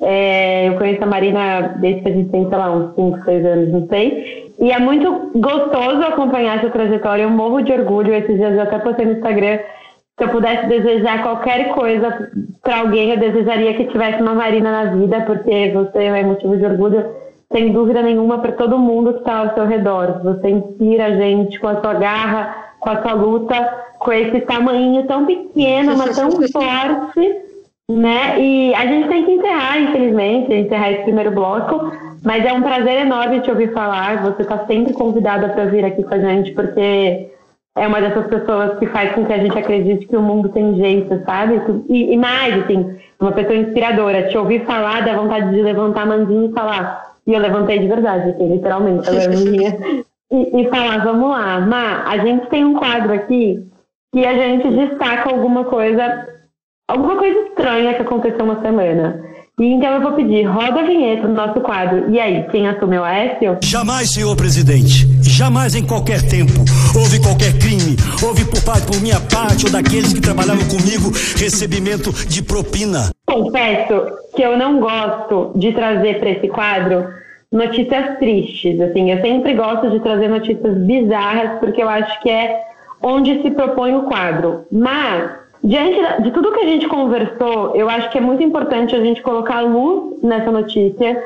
[0.00, 3.46] É, eu conheço a Marina desde que a gente tem, sei lá, uns 5, 6
[3.46, 4.52] anos, não sei.
[4.60, 7.22] E é muito gostoso acompanhar essa trajetória.
[7.22, 8.14] Eu morro de orgulho.
[8.14, 9.58] Esses dias eu até postei no Instagram
[10.16, 12.30] se eu pudesse desejar qualquer coisa
[12.62, 16.64] para alguém, eu desejaria que tivesse uma Marina na vida, porque você é motivo de
[16.64, 17.04] orgulho,
[17.50, 20.20] sem dúvida nenhuma, para todo mundo que está ao seu redor.
[20.22, 25.04] Você inspira a gente com a sua garra, com a sua luta, com esse tamanho
[25.06, 27.36] tão pequeno, mas tão forte,
[27.90, 28.40] né?
[28.40, 31.90] E a gente tem que encerrar, infelizmente, encerrar esse primeiro bloco,
[32.22, 34.22] mas é um prazer enorme te ouvir falar.
[34.22, 37.33] Você está sempre convidada para vir aqui com a gente, porque
[37.76, 40.76] é uma dessas pessoas que faz com que a gente acredite que o mundo tem
[40.76, 41.60] jeito, sabe?
[41.88, 44.28] E, e mais, assim, uma pessoa inspiradora.
[44.28, 47.14] Te ouvir falar, dá vontade de levantar a mandinha e falar.
[47.26, 49.76] E eu levantei de verdade, assim, literalmente, a mandinha.
[50.30, 53.66] e, e falar, vamos lá, Má, a gente tem um quadro aqui
[54.12, 56.28] que a gente destaca alguma coisa,
[56.88, 59.33] alguma coisa estranha que aconteceu uma semana.
[59.60, 62.10] E então eu vou pedir, roda a vinheta do nosso quadro.
[62.10, 63.58] E aí, quem assume o Aécio?
[63.62, 65.06] Jamais, senhor presidente.
[65.22, 67.94] Jamais em qualquer tempo houve qualquer crime.
[68.20, 73.10] Houve por parte, por minha parte ou daqueles que trabalhavam comigo, recebimento de propina.
[73.26, 77.06] Confesso que eu não gosto de trazer para esse quadro
[77.52, 78.80] notícias tristes.
[78.80, 82.60] Assim, eu sempre gosto de trazer notícias bizarras porque eu acho que é
[83.00, 84.66] onde se propõe o quadro.
[84.72, 89.00] Mas Diante de tudo que a gente conversou, eu acho que é muito importante a
[89.00, 91.18] gente colocar luz nessa notícia,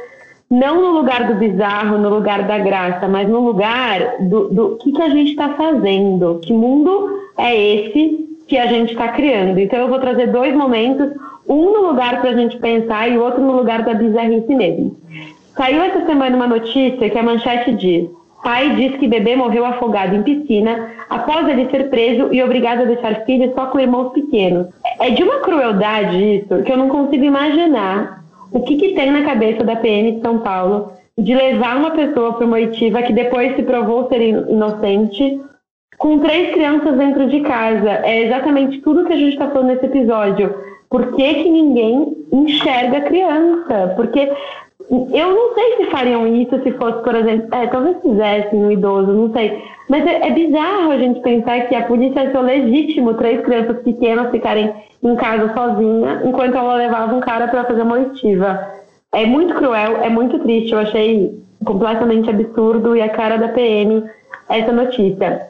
[0.48, 4.92] não no lugar do bizarro, no lugar da graça, mas no lugar do, do que,
[4.92, 9.58] que a gente está fazendo, que mundo é esse que a gente está criando.
[9.58, 11.10] Então eu vou trazer dois momentos,
[11.48, 14.96] um no lugar para a gente pensar e o outro no lugar da bizarrice mesmo.
[15.56, 18.08] Saiu essa semana uma notícia que a manchete diz:
[18.42, 22.84] Pai diz que bebê morreu afogado em piscina após ele ser preso e obrigado a
[22.84, 24.68] deixar filhos só com irmãos pequenos.
[25.00, 28.22] É de uma crueldade isso que eu não consigo imaginar
[28.52, 32.34] o que, que tem na cabeça da PM de São Paulo de levar uma pessoa
[32.34, 35.40] para uma oitiva que depois se provou ser inocente
[35.98, 37.90] com três crianças dentro de casa.
[38.04, 40.54] É exatamente tudo que a gente está falando nesse episódio.
[40.88, 43.92] Por que, que ninguém enxerga a criança?
[43.96, 44.30] Porque
[44.90, 49.12] eu não sei se fariam isso se fosse, por exemplo, é, talvez fizessem um idoso,
[49.12, 49.62] não sei.
[49.88, 54.30] Mas é, é, bizarro a gente pensar que a polícia achou legítimo três crianças pequenas
[54.30, 54.72] ficarem
[55.02, 58.66] em casa sozinha enquanto ela levava um cara para fazer uma oitiva.
[59.12, 60.72] É muito cruel, é muito triste.
[60.72, 64.04] Eu achei completamente absurdo e a cara da PM
[64.48, 65.48] essa notícia.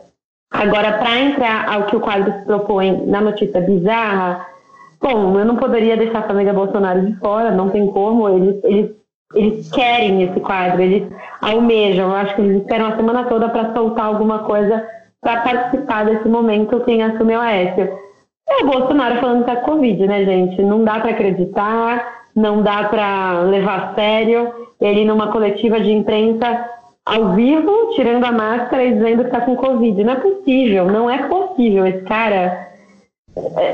[0.51, 4.47] Agora, para entrar ao que o quadro se propõe na notícia bizarra,
[5.01, 8.29] bom, eu não poderia deixar a família Bolsonaro de fora, não tem como.
[8.29, 8.99] Eles, eles
[9.35, 11.11] eles querem esse quadro, eles
[11.41, 12.11] almejam.
[12.11, 14.87] Eu acho que eles esperam a semana toda para soltar alguma coisa
[15.21, 17.99] para participar desse momento quem assume o Aécio.
[18.49, 20.63] É o Bolsonaro falando que tá Covid, né, gente?
[20.63, 24.53] Não dá para acreditar, não dá para levar a sério.
[24.81, 26.67] Ele numa coletiva de imprensa
[27.05, 30.03] ao vivo, tirando a máscara e dizendo que tá com Covid.
[30.03, 31.87] Não é possível, não é possível.
[31.87, 32.68] Esse cara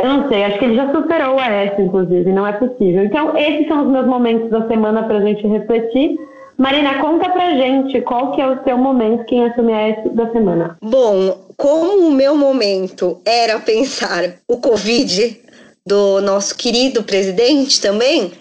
[0.03, 3.05] eu não sei, acho que ele já superou o AS, inclusive, não é possível.
[3.05, 6.19] Então, esses são os meus momentos da semana para a gente refletir.
[6.57, 10.31] Marina, conta pra gente qual que é o seu momento, quem assume a S da
[10.31, 10.77] semana.
[10.81, 15.41] Bom, como o meu momento era pensar o Covid
[15.87, 18.33] do nosso querido presidente também,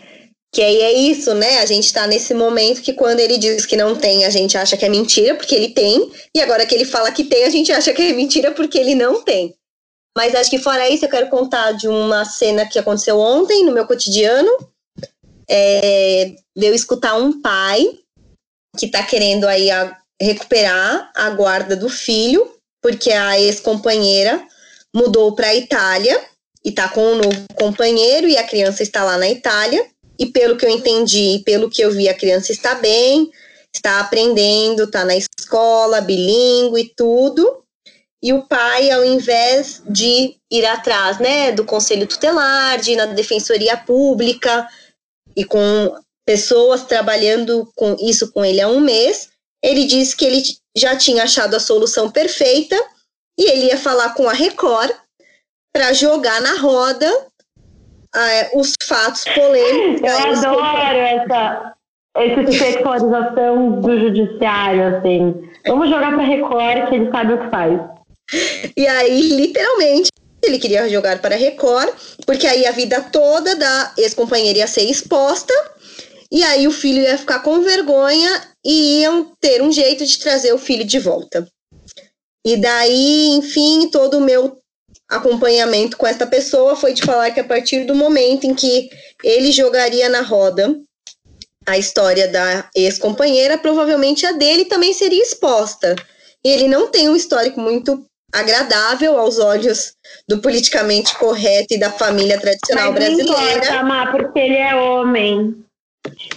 [0.52, 1.60] que aí é isso, né?
[1.60, 4.78] A gente tá nesse momento que quando ele diz que não tem, a gente acha
[4.78, 7.72] que é mentira, porque ele tem, e agora que ele fala que tem, a gente
[7.72, 9.56] acha que é mentira porque ele não tem.
[10.16, 13.72] Mas acho que fora isso, eu quero contar de uma cena que aconteceu ontem no
[13.72, 14.50] meu cotidiano.
[15.50, 18.00] É, de eu escutar um pai
[18.78, 22.50] que está querendo aí a, recuperar a guarda do filho,
[22.82, 24.42] porque a ex-companheira
[24.96, 26.24] mudou para a Itália
[26.64, 29.86] e está com um novo companheiro e a criança está lá na Itália.
[30.18, 33.32] E pelo que eu entendi, pelo que eu vi, a criança está bem,
[33.74, 37.63] está aprendendo, está na escola, bilíngue e tudo
[38.24, 43.08] e o pai, ao invés de ir atrás né, do conselho tutelar, de ir na
[43.08, 44.66] defensoria pública
[45.36, 45.94] e com
[46.26, 49.30] pessoas trabalhando com isso com ele há um mês,
[49.62, 50.42] ele disse que ele
[50.76, 52.78] já tinha achado a solução perfeita
[53.38, 54.92] e ele ia falar com a Record
[55.76, 57.12] para jogar na roda
[58.16, 60.02] uh, os fatos polêmicos.
[60.02, 61.74] Eu adoro essa,
[62.16, 65.50] essa sexualização do judiciário, assim.
[65.68, 67.93] Vamos jogar para Record, que ele sabe o que faz.
[68.76, 70.10] E aí, literalmente,
[70.42, 71.94] ele queria jogar para Record,
[72.26, 75.54] porque aí a vida toda da ex-companheira ia ser exposta,
[76.32, 80.54] e aí o filho ia ficar com vergonha e iam ter um jeito de trazer
[80.54, 81.48] o filho de volta.
[82.46, 84.58] E daí, enfim, todo o meu
[85.08, 88.90] acompanhamento com essa pessoa foi de falar que a partir do momento em que
[89.24, 90.76] ele jogaria na roda
[91.66, 95.96] a história da ex-companheira, provavelmente a dele também seria exposta.
[96.44, 99.94] E ele não tem um histórico muito agradável aos olhos
[100.28, 103.58] do politicamente correto e da família tradicional Mas não brasileira.
[103.66, 105.56] importa, Má, porque ele é homem.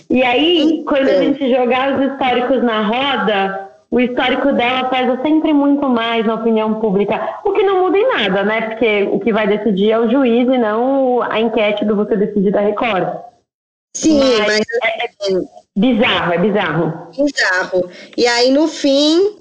[0.09, 1.23] E aí, quando a Então.
[1.25, 6.81] gente jogar os históricos na roda, o histórico dela pesa sempre muito mais na opinião
[6.81, 7.41] pública.
[7.45, 8.61] O que não muda em nada, né?
[8.71, 12.51] Porque o que vai decidir é o juiz e não a enquete do Você Decide
[12.51, 13.09] da Record.
[13.97, 15.09] Sim, Mas mas é
[15.75, 17.09] bizarro, é bizarro.
[17.17, 17.91] bizarro.
[18.17, 19.37] E aí, no fim,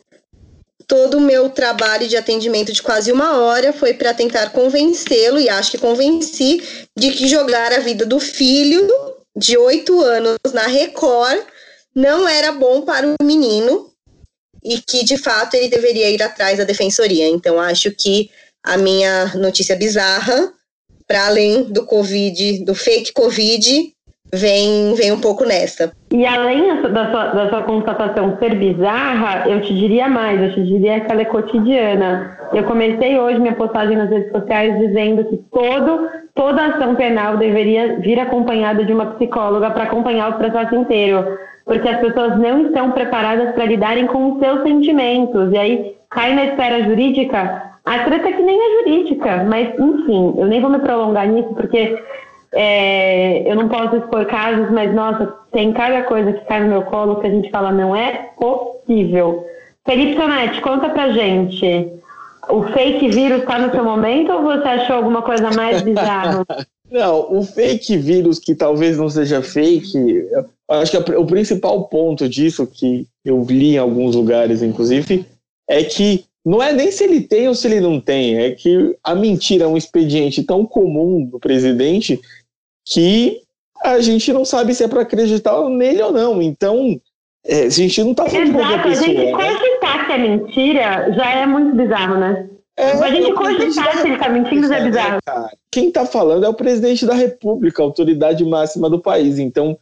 [0.87, 5.49] todo o meu trabalho de atendimento de quase uma hora foi para tentar convencê-lo, e
[5.49, 6.61] acho que convenci,
[6.97, 8.87] de que jogar a vida do filho
[9.35, 11.41] de oito anos na Record
[11.93, 13.91] não era bom para o menino
[14.63, 17.27] e que, de fato, ele deveria ir atrás da defensoria.
[17.27, 18.31] Então, acho que
[18.63, 20.51] a minha notícia bizarra,
[21.07, 23.94] para além do Covid, do fake Covid,
[24.35, 25.91] vem, vem um pouco nessa.
[26.11, 30.63] E além da sua, da sua- constatação ser bizarra, eu te diria mais, eu te
[30.63, 32.37] diria que ela é cotidiana.
[32.53, 37.99] Eu comecei hoje minha postagem nas redes sociais dizendo que todo, toda ação penal deveria
[37.99, 41.37] vir acompanhada de uma psicóloga para acompanhar o processo inteiro.
[41.65, 45.51] Porque as pessoas não estão preparadas para lidarem com os seus sentimentos.
[45.51, 50.33] E aí cai na esfera jurídica, a treta é que nem é jurídica, mas enfim,
[50.37, 51.97] eu nem vou me prolongar nisso, porque
[52.55, 56.83] é, eu não posso expor casos, mas nossa, tem cada coisa que cai no meu
[56.83, 59.45] colo que a gente fala não é possível.
[59.85, 61.91] Felipe Sonetti, conta pra gente.
[62.49, 66.45] O fake vírus tá no seu momento ou você achou alguma coisa mais bizarra?
[66.89, 70.29] Não, o fake vírus, que talvez não seja fake,
[70.69, 75.25] acho que o principal ponto disso, que eu li em alguns lugares, inclusive,
[75.67, 78.95] é que não é nem se ele tem ou se ele não tem, é que
[79.03, 82.21] a mentira é um expediente tão comum do presidente
[82.85, 83.41] que
[83.83, 86.41] a gente não sabe se é para acreditar nele ou não.
[86.41, 86.99] Então,
[87.45, 89.07] é, a gente não tá falando de qualquer Exato, a pessoa.
[89.07, 89.31] gente né?
[89.31, 92.49] cogitar que é mentira já é muito bizarro, né?
[92.77, 95.19] É, a gente cogitar se ele tá mentindo já é bizarro.
[95.25, 95.49] cara?
[95.71, 99.39] Quem tá falando é o presidente da República, a autoridade máxima do país.
[99.39, 99.77] Então,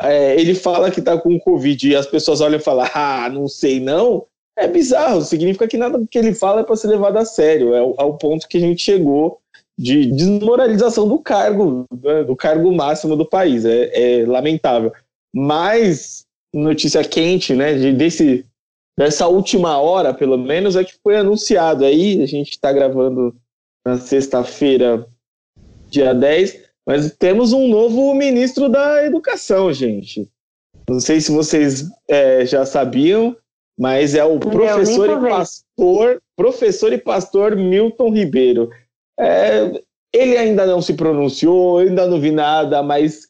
[0.00, 3.48] é, ele fala que tá com Covid e as pessoas olham e falam, ah, não
[3.48, 4.24] sei não.
[4.58, 7.74] É bizarro, significa que nada que ele fala é para ser levado a sério.
[7.74, 9.38] É o- ao ponto que a gente chegou
[9.76, 13.64] de desmoralização do cargo, né, do cargo máximo do país.
[13.64, 14.92] É, é lamentável.
[15.34, 18.46] Mas notícia quente, né, de, desse,
[18.96, 22.22] dessa última hora, pelo menos, é que foi anunciado aí.
[22.22, 23.34] A gente está gravando
[23.84, 25.06] na sexta-feira,
[25.90, 30.28] dia 10, mas temos um novo ministro da Educação, gente.
[30.88, 33.36] Não sei se vocês é, já sabiam,
[33.78, 38.70] mas é o professor e pastor, professor e pastor Milton Ribeiro.
[39.18, 43.28] É, ele ainda não se pronunciou, ainda não vi nada, mas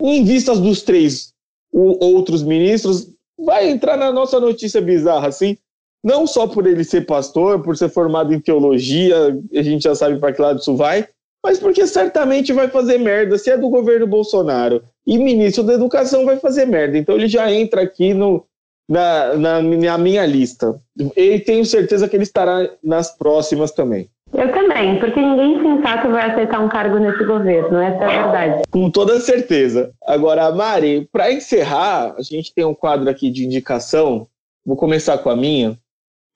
[0.00, 1.34] em vistas dos três
[1.72, 3.08] outros ministros,
[3.38, 5.58] vai entrar na nossa notícia bizarra, assim,
[6.02, 9.16] não só por ele ser pastor, por ser formado em teologia,
[9.54, 11.06] a gente já sabe para que lado isso vai,
[11.44, 14.82] mas porque certamente vai fazer merda se é do governo Bolsonaro.
[15.06, 16.98] E ministro da Educação vai fazer merda.
[16.98, 18.44] Então ele já entra aqui no,
[18.88, 20.80] na, na, na minha lista.
[21.16, 24.08] E tenho certeza que ele estará nas próximas também.
[24.32, 28.62] Eu também, porque ninguém sensato vai aceitar um cargo nesse governo, essa é a verdade.
[28.70, 29.92] Com toda certeza.
[30.04, 34.26] Agora, Mari, para encerrar, a gente tem um quadro aqui de indicação.
[34.64, 35.78] Vou começar com a minha.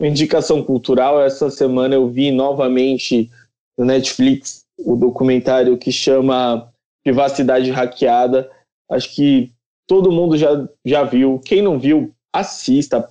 [0.01, 1.21] Indicação cultural.
[1.21, 3.29] Essa semana eu vi novamente
[3.77, 6.73] no Netflix o documentário que chama
[7.05, 8.51] Privacidade Hackeada.
[8.91, 9.53] Acho que
[9.87, 11.39] todo mundo já, já viu.
[11.45, 13.11] Quem não viu, assista.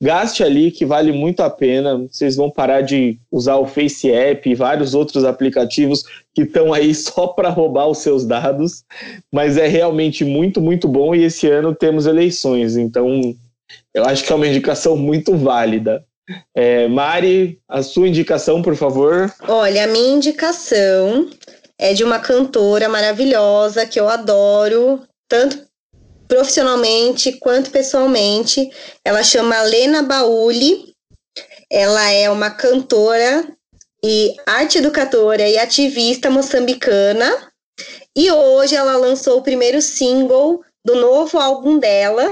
[0.00, 2.06] Gaste ali, que vale muito a pena.
[2.10, 6.94] Vocês vão parar de usar o Face App e vários outros aplicativos que estão aí
[6.96, 8.84] só para roubar os seus dados.
[9.32, 11.14] Mas é realmente muito, muito bom.
[11.14, 12.76] E esse ano temos eleições.
[12.76, 13.34] Então,
[13.92, 16.04] eu acho que é uma indicação muito válida.
[16.54, 19.32] É, Mari, a sua indicação, por favor.
[19.48, 21.28] Olha, a minha indicação
[21.78, 25.67] é de uma cantora maravilhosa que eu adoro, tanto
[26.28, 28.70] profissionalmente quanto pessoalmente.
[29.04, 30.94] Ela chama Lena Bauli.
[31.70, 33.48] Ela é uma cantora
[34.04, 37.52] e arte educadora e ativista moçambicana.
[38.14, 42.30] E hoje ela lançou o primeiro single do novo álbum dela,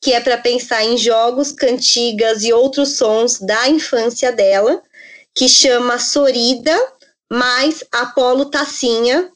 [0.00, 4.82] que é para pensar em jogos, cantigas e outros sons da infância dela,
[5.34, 6.76] que chama Sorida
[7.32, 9.30] mais Apolo Tacinha.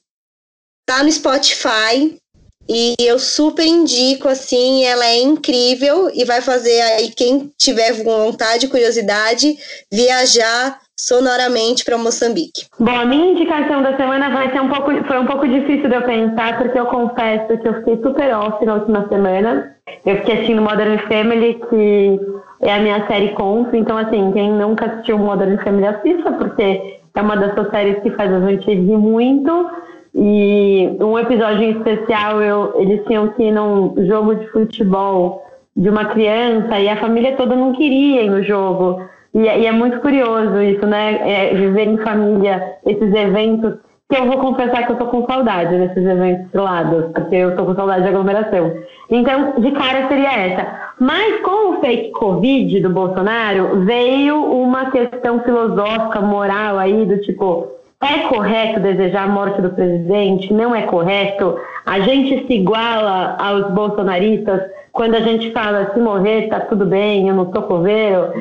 [0.85, 2.21] Tá no Spotify
[2.69, 8.69] e eu super indico assim, ela é incrível e vai fazer aí quem tiver vontade,
[8.69, 9.57] curiosidade,
[9.93, 12.67] viajar sonoramente para Moçambique.
[12.79, 15.95] Bom, a minha indicação da semana vai ser um pouco, foi um pouco difícil de
[15.95, 19.77] eu pensar, porque eu confesso que eu fiquei super off na última semana.
[20.05, 22.21] Eu fiquei assistindo Modern Family, que
[22.63, 23.77] é a minha série conto.
[23.77, 28.33] Então, assim, quem nunca assistiu Modern Family, assista, porque é uma dessas séries que faz
[28.33, 29.71] a gente rir muito.
[30.19, 35.45] E um episódio especial, eu, eles tinham que ir num jogo de futebol
[35.77, 38.99] de uma criança e a família toda não queria ir no jogo.
[39.35, 41.51] E, é, e é muito curioso isso, né?
[41.51, 43.75] É, viver em família, esses eventos,
[44.09, 47.67] que eu vou confessar que eu tô com saudade desses eventos lados, porque eu tô
[47.67, 48.73] com saudade de aglomeração.
[49.11, 50.67] Então, de cara seria essa.
[50.99, 57.76] Mas com o fake Covid do Bolsonaro, veio uma questão filosófica, moral aí, do tipo,
[58.03, 60.53] é correto desejar a morte do presidente?
[60.53, 61.59] Não é correto?
[61.85, 64.61] A gente se iguala aos bolsonaristas
[64.93, 68.33] quando a gente fala se morrer tá tudo bem, eu não sou coveiro.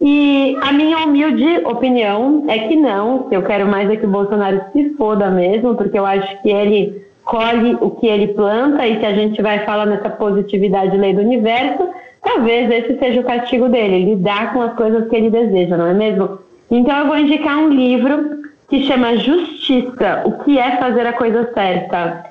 [0.00, 4.10] E a minha humilde opinião é que não, que eu quero mais é que o
[4.10, 8.98] Bolsonaro se foda mesmo, porque eu acho que ele colhe o que ele planta e
[8.98, 11.86] se a gente vai falar nessa positividade lei do universo,
[12.22, 15.94] talvez esse seja o castigo dele, lidar com as coisas que ele deseja, não é
[15.94, 16.38] mesmo?
[16.70, 18.39] Então eu vou indicar um livro
[18.70, 22.24] que chama Justiça, o que é fazer a coisa certa.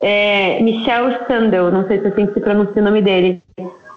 [0.00, 3.42] É Michel Sandel, não sei se assim se pronuncia o nome dele,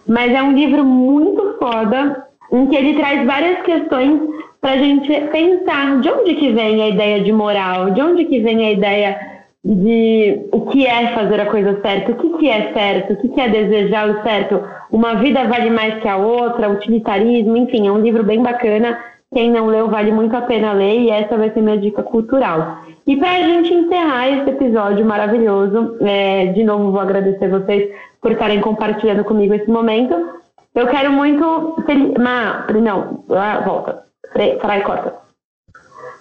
[0.07, 4.21] mas é um livro muito foda em que ele traz várias questões
[4.61, 8.39] para a gente pensar de onde que vem a ideia de moral, de onde que
[8.39, 9.19] vem a ideia
[9.63, 13.27] de o que é fazer a coisa certa, o que, que é certo, o que,
[13.27, 17.91] que é desejar o certo, uma vida vale mais que a outra, utilitarismo, enfim, é
[17.91, 18.97] um livro bem bacana.
[19.33, 22.79] Quem não leu vale muito a pena ler e essa vai ser minha dica cultural.
[23.05, 28.31] E para a gente encerrar esse episódio maravilhoso, é, de novo vou agradecer vocês por
[28.31, 30.15] estarem compartilhando comigo esse momento.
[30.73, 31.75] Eu quero muito.
[32.19, 32.65] Ma...
[32.81, 34.03] Não, volta.
[34.61, 35.13] Frai corta.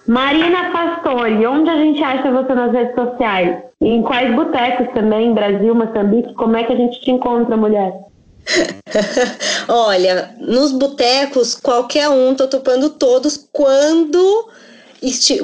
[0.07, 3.63] Marina Pastore, onde a gente acha você nas redes sociais?
[3.81, 6.33] E em quais botecos também, Brasil, Moçambique?
[6.33, 7.93] Como é que a gente te encontra, mulher?
[9.67, 14.49] Olha, nos botecos, qualquer um, tô topando todos quando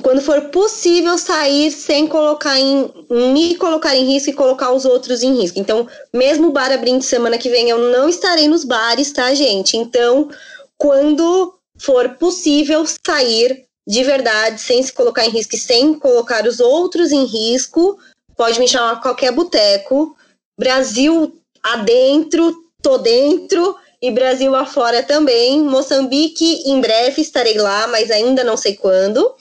[0.03, 5.23] quando for possível sair sem colocar em me colocar em risco e colocar os outros
[5.23, 5.57] em risco.
[5.57, 9.77] Então, mesmo o bar abrindo semana que vem, eu não estarei nos bares, tá, gente?
[9.77, 10.29] Então,
[10.77, 16.59] quando for possível sair de verdade, sem se colocar em risco e sem colocar os
[16.59, 17.97] outros em risco,
[18.35, 20.17] pode me chamar qualquer boteco.
[20.59, 25.59] Brasil adentro, tô dentro e Brasil afora também.
[25.63, 29.33] Moçambique, em breve estarei lá, mas ainda não sei quando.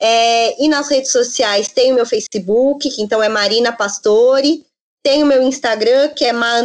[0.00, 4.62] É, e nas redes sociais tem o meu Facebook, que então é Marina Pastore,
[5.02, 6.56] tem o meu Instagram, que é ma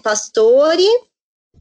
[0.00, 0.86] pastore,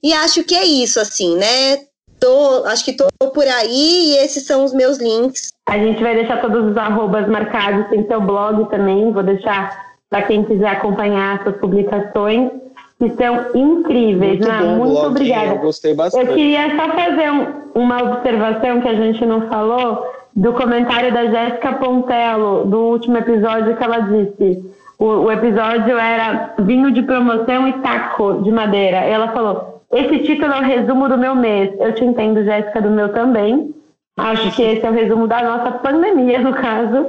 [0.03, 1.77] e acho que é isso, assim, né?
[2.19, 5.51] Tô, acho que tô por aí e esses são os meus links.
[5.67, 10.21] A gente vai deixar todos os arrobas marcados, tem seu blog também, vou deixar para
[10.21, 12.64] quem quiser acompanhar suas publicações
[12.99, 14.39] que são incríveis.
[14.39, 14.59] Muito, né?
[14.61, 15.47] bom, Muito obrigada.
[15.47, 16.25] Eu gostei bastante.
[16.25, 21.25] Eu queria só fazer um, uma observação que a gente não falou do comentário da
[21.27, 24.75] Jéssica Pontello do último episódio que ela disse.
[24.97, 28.97] O, o, episódio era vinho de promoção e taco de madeira.
[28.97, 31.73] Ela falou: esse título é o resumo do meu mês.
[31.79, 33.73] Eu te entendo, Jéssica, do meu também.
[34.17, 37.07] Acho que esse é o resumo da nossa pandemia, no caso.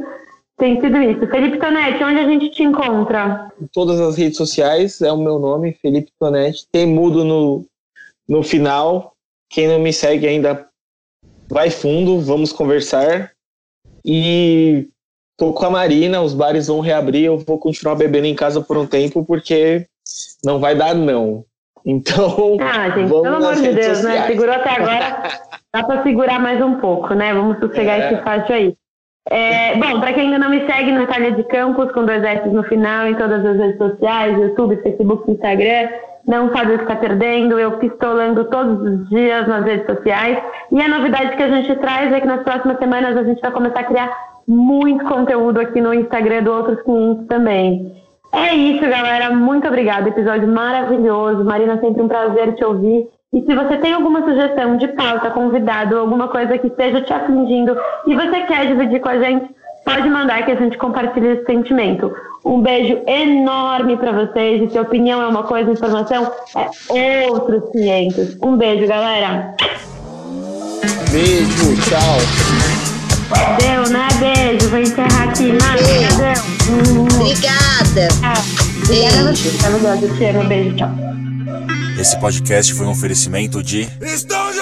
[0.59, 1.27] Tem sido isso.
[1.27, 3.53] Felipe Tonetti, onde a gente te encontra?
[3.61, 6.67] Em todas as redes sociais, é o meu nome, Felipe Tonetti.
[6.73, 7.67] Tem mudo no,
[8.27, 9.15] no final.
[9.51, 10.67] Quem não me segue ainda,
[11.49, 13.33] vai fundo, vamos conversar.
[14.05, 14.89] E
[15.37, 18.79] tô com a Marina, os bares vão reabrir, eu vou continuar bebendo em casa por
[18.79, 19.87] um tempo, porque
[20.45, 21.45] não vai dar não.
[21.89, 23.95] Então, ah, gente, pelo amor de Deus, né?
[23.95, 24.21] sociais.
[24.23, 24.27] né?
[24.27, 25.23] Segurou até agora,
[25.73, 27.33] dá para segurar mais um pouco, né?
[27.33, 28.13] Vamos sossegar é.
[28.13, 28.77] esse fácil aí.
[29.29, 32.63] É, bom, para quem ainda não me segue, Natália de Campos, com dois S no
[32.65, 35.89] final, em todas as redes sociais, YouTube, Facebook, Instagram,
[36.27, 40.39] não sabe o que está perdendo, eu pistolando todos os dias nas redes sociais.
[40.71, 43.51] E a novidade que a gente traz é que nas próximas semanas a gente vai
[43.51, 44.17] começar a criar
[44.47, 47.97] muito conteúdo aqui no Instagram do Outros Clientes também.
[48.33, 49.31] É isso, galera.
[49.35, 50.09] Muito obrigada.
[50.09, 51.45] Episódio maravilhoso.
[51.45, 53.09] Marina, sempre um prazer te ouvir.
[53.35, 57.77] E se você tem alguma sugestão de pauta, convidado, alguma coisa que esteja te afligindo
[58.07, 59.51] e você quer dividir com a gente,
[59.85, 62.15] pode mandar que a gente compartilha esse sentimento.
[62.45, 64.63] Um beijo enorme para vocês.
[64.63, 66.33] E se opinião é uma coisa, informação
[66.95, 68.39] é outros 500.
[68.43, 69.55] Um beijo, galera.
[71.11, 72.17] Beijo, tchau.
[73.59, 74.07] Deu, né?
[74.21, 74.69] Beijo.
[74.69, 75.53] Vou encerrar aqui.
[75.53, 76.43] Nada, deu.
[76.73, 78.09] Hum, Obrigada.
[78.23, 78.35] ah,
[78.85, 80.33] Obrigada a você.
[80.47, 80.91] Beijo, tchau.
[81.99, 84.61] Esse podcast foi um oferecimento de Estou de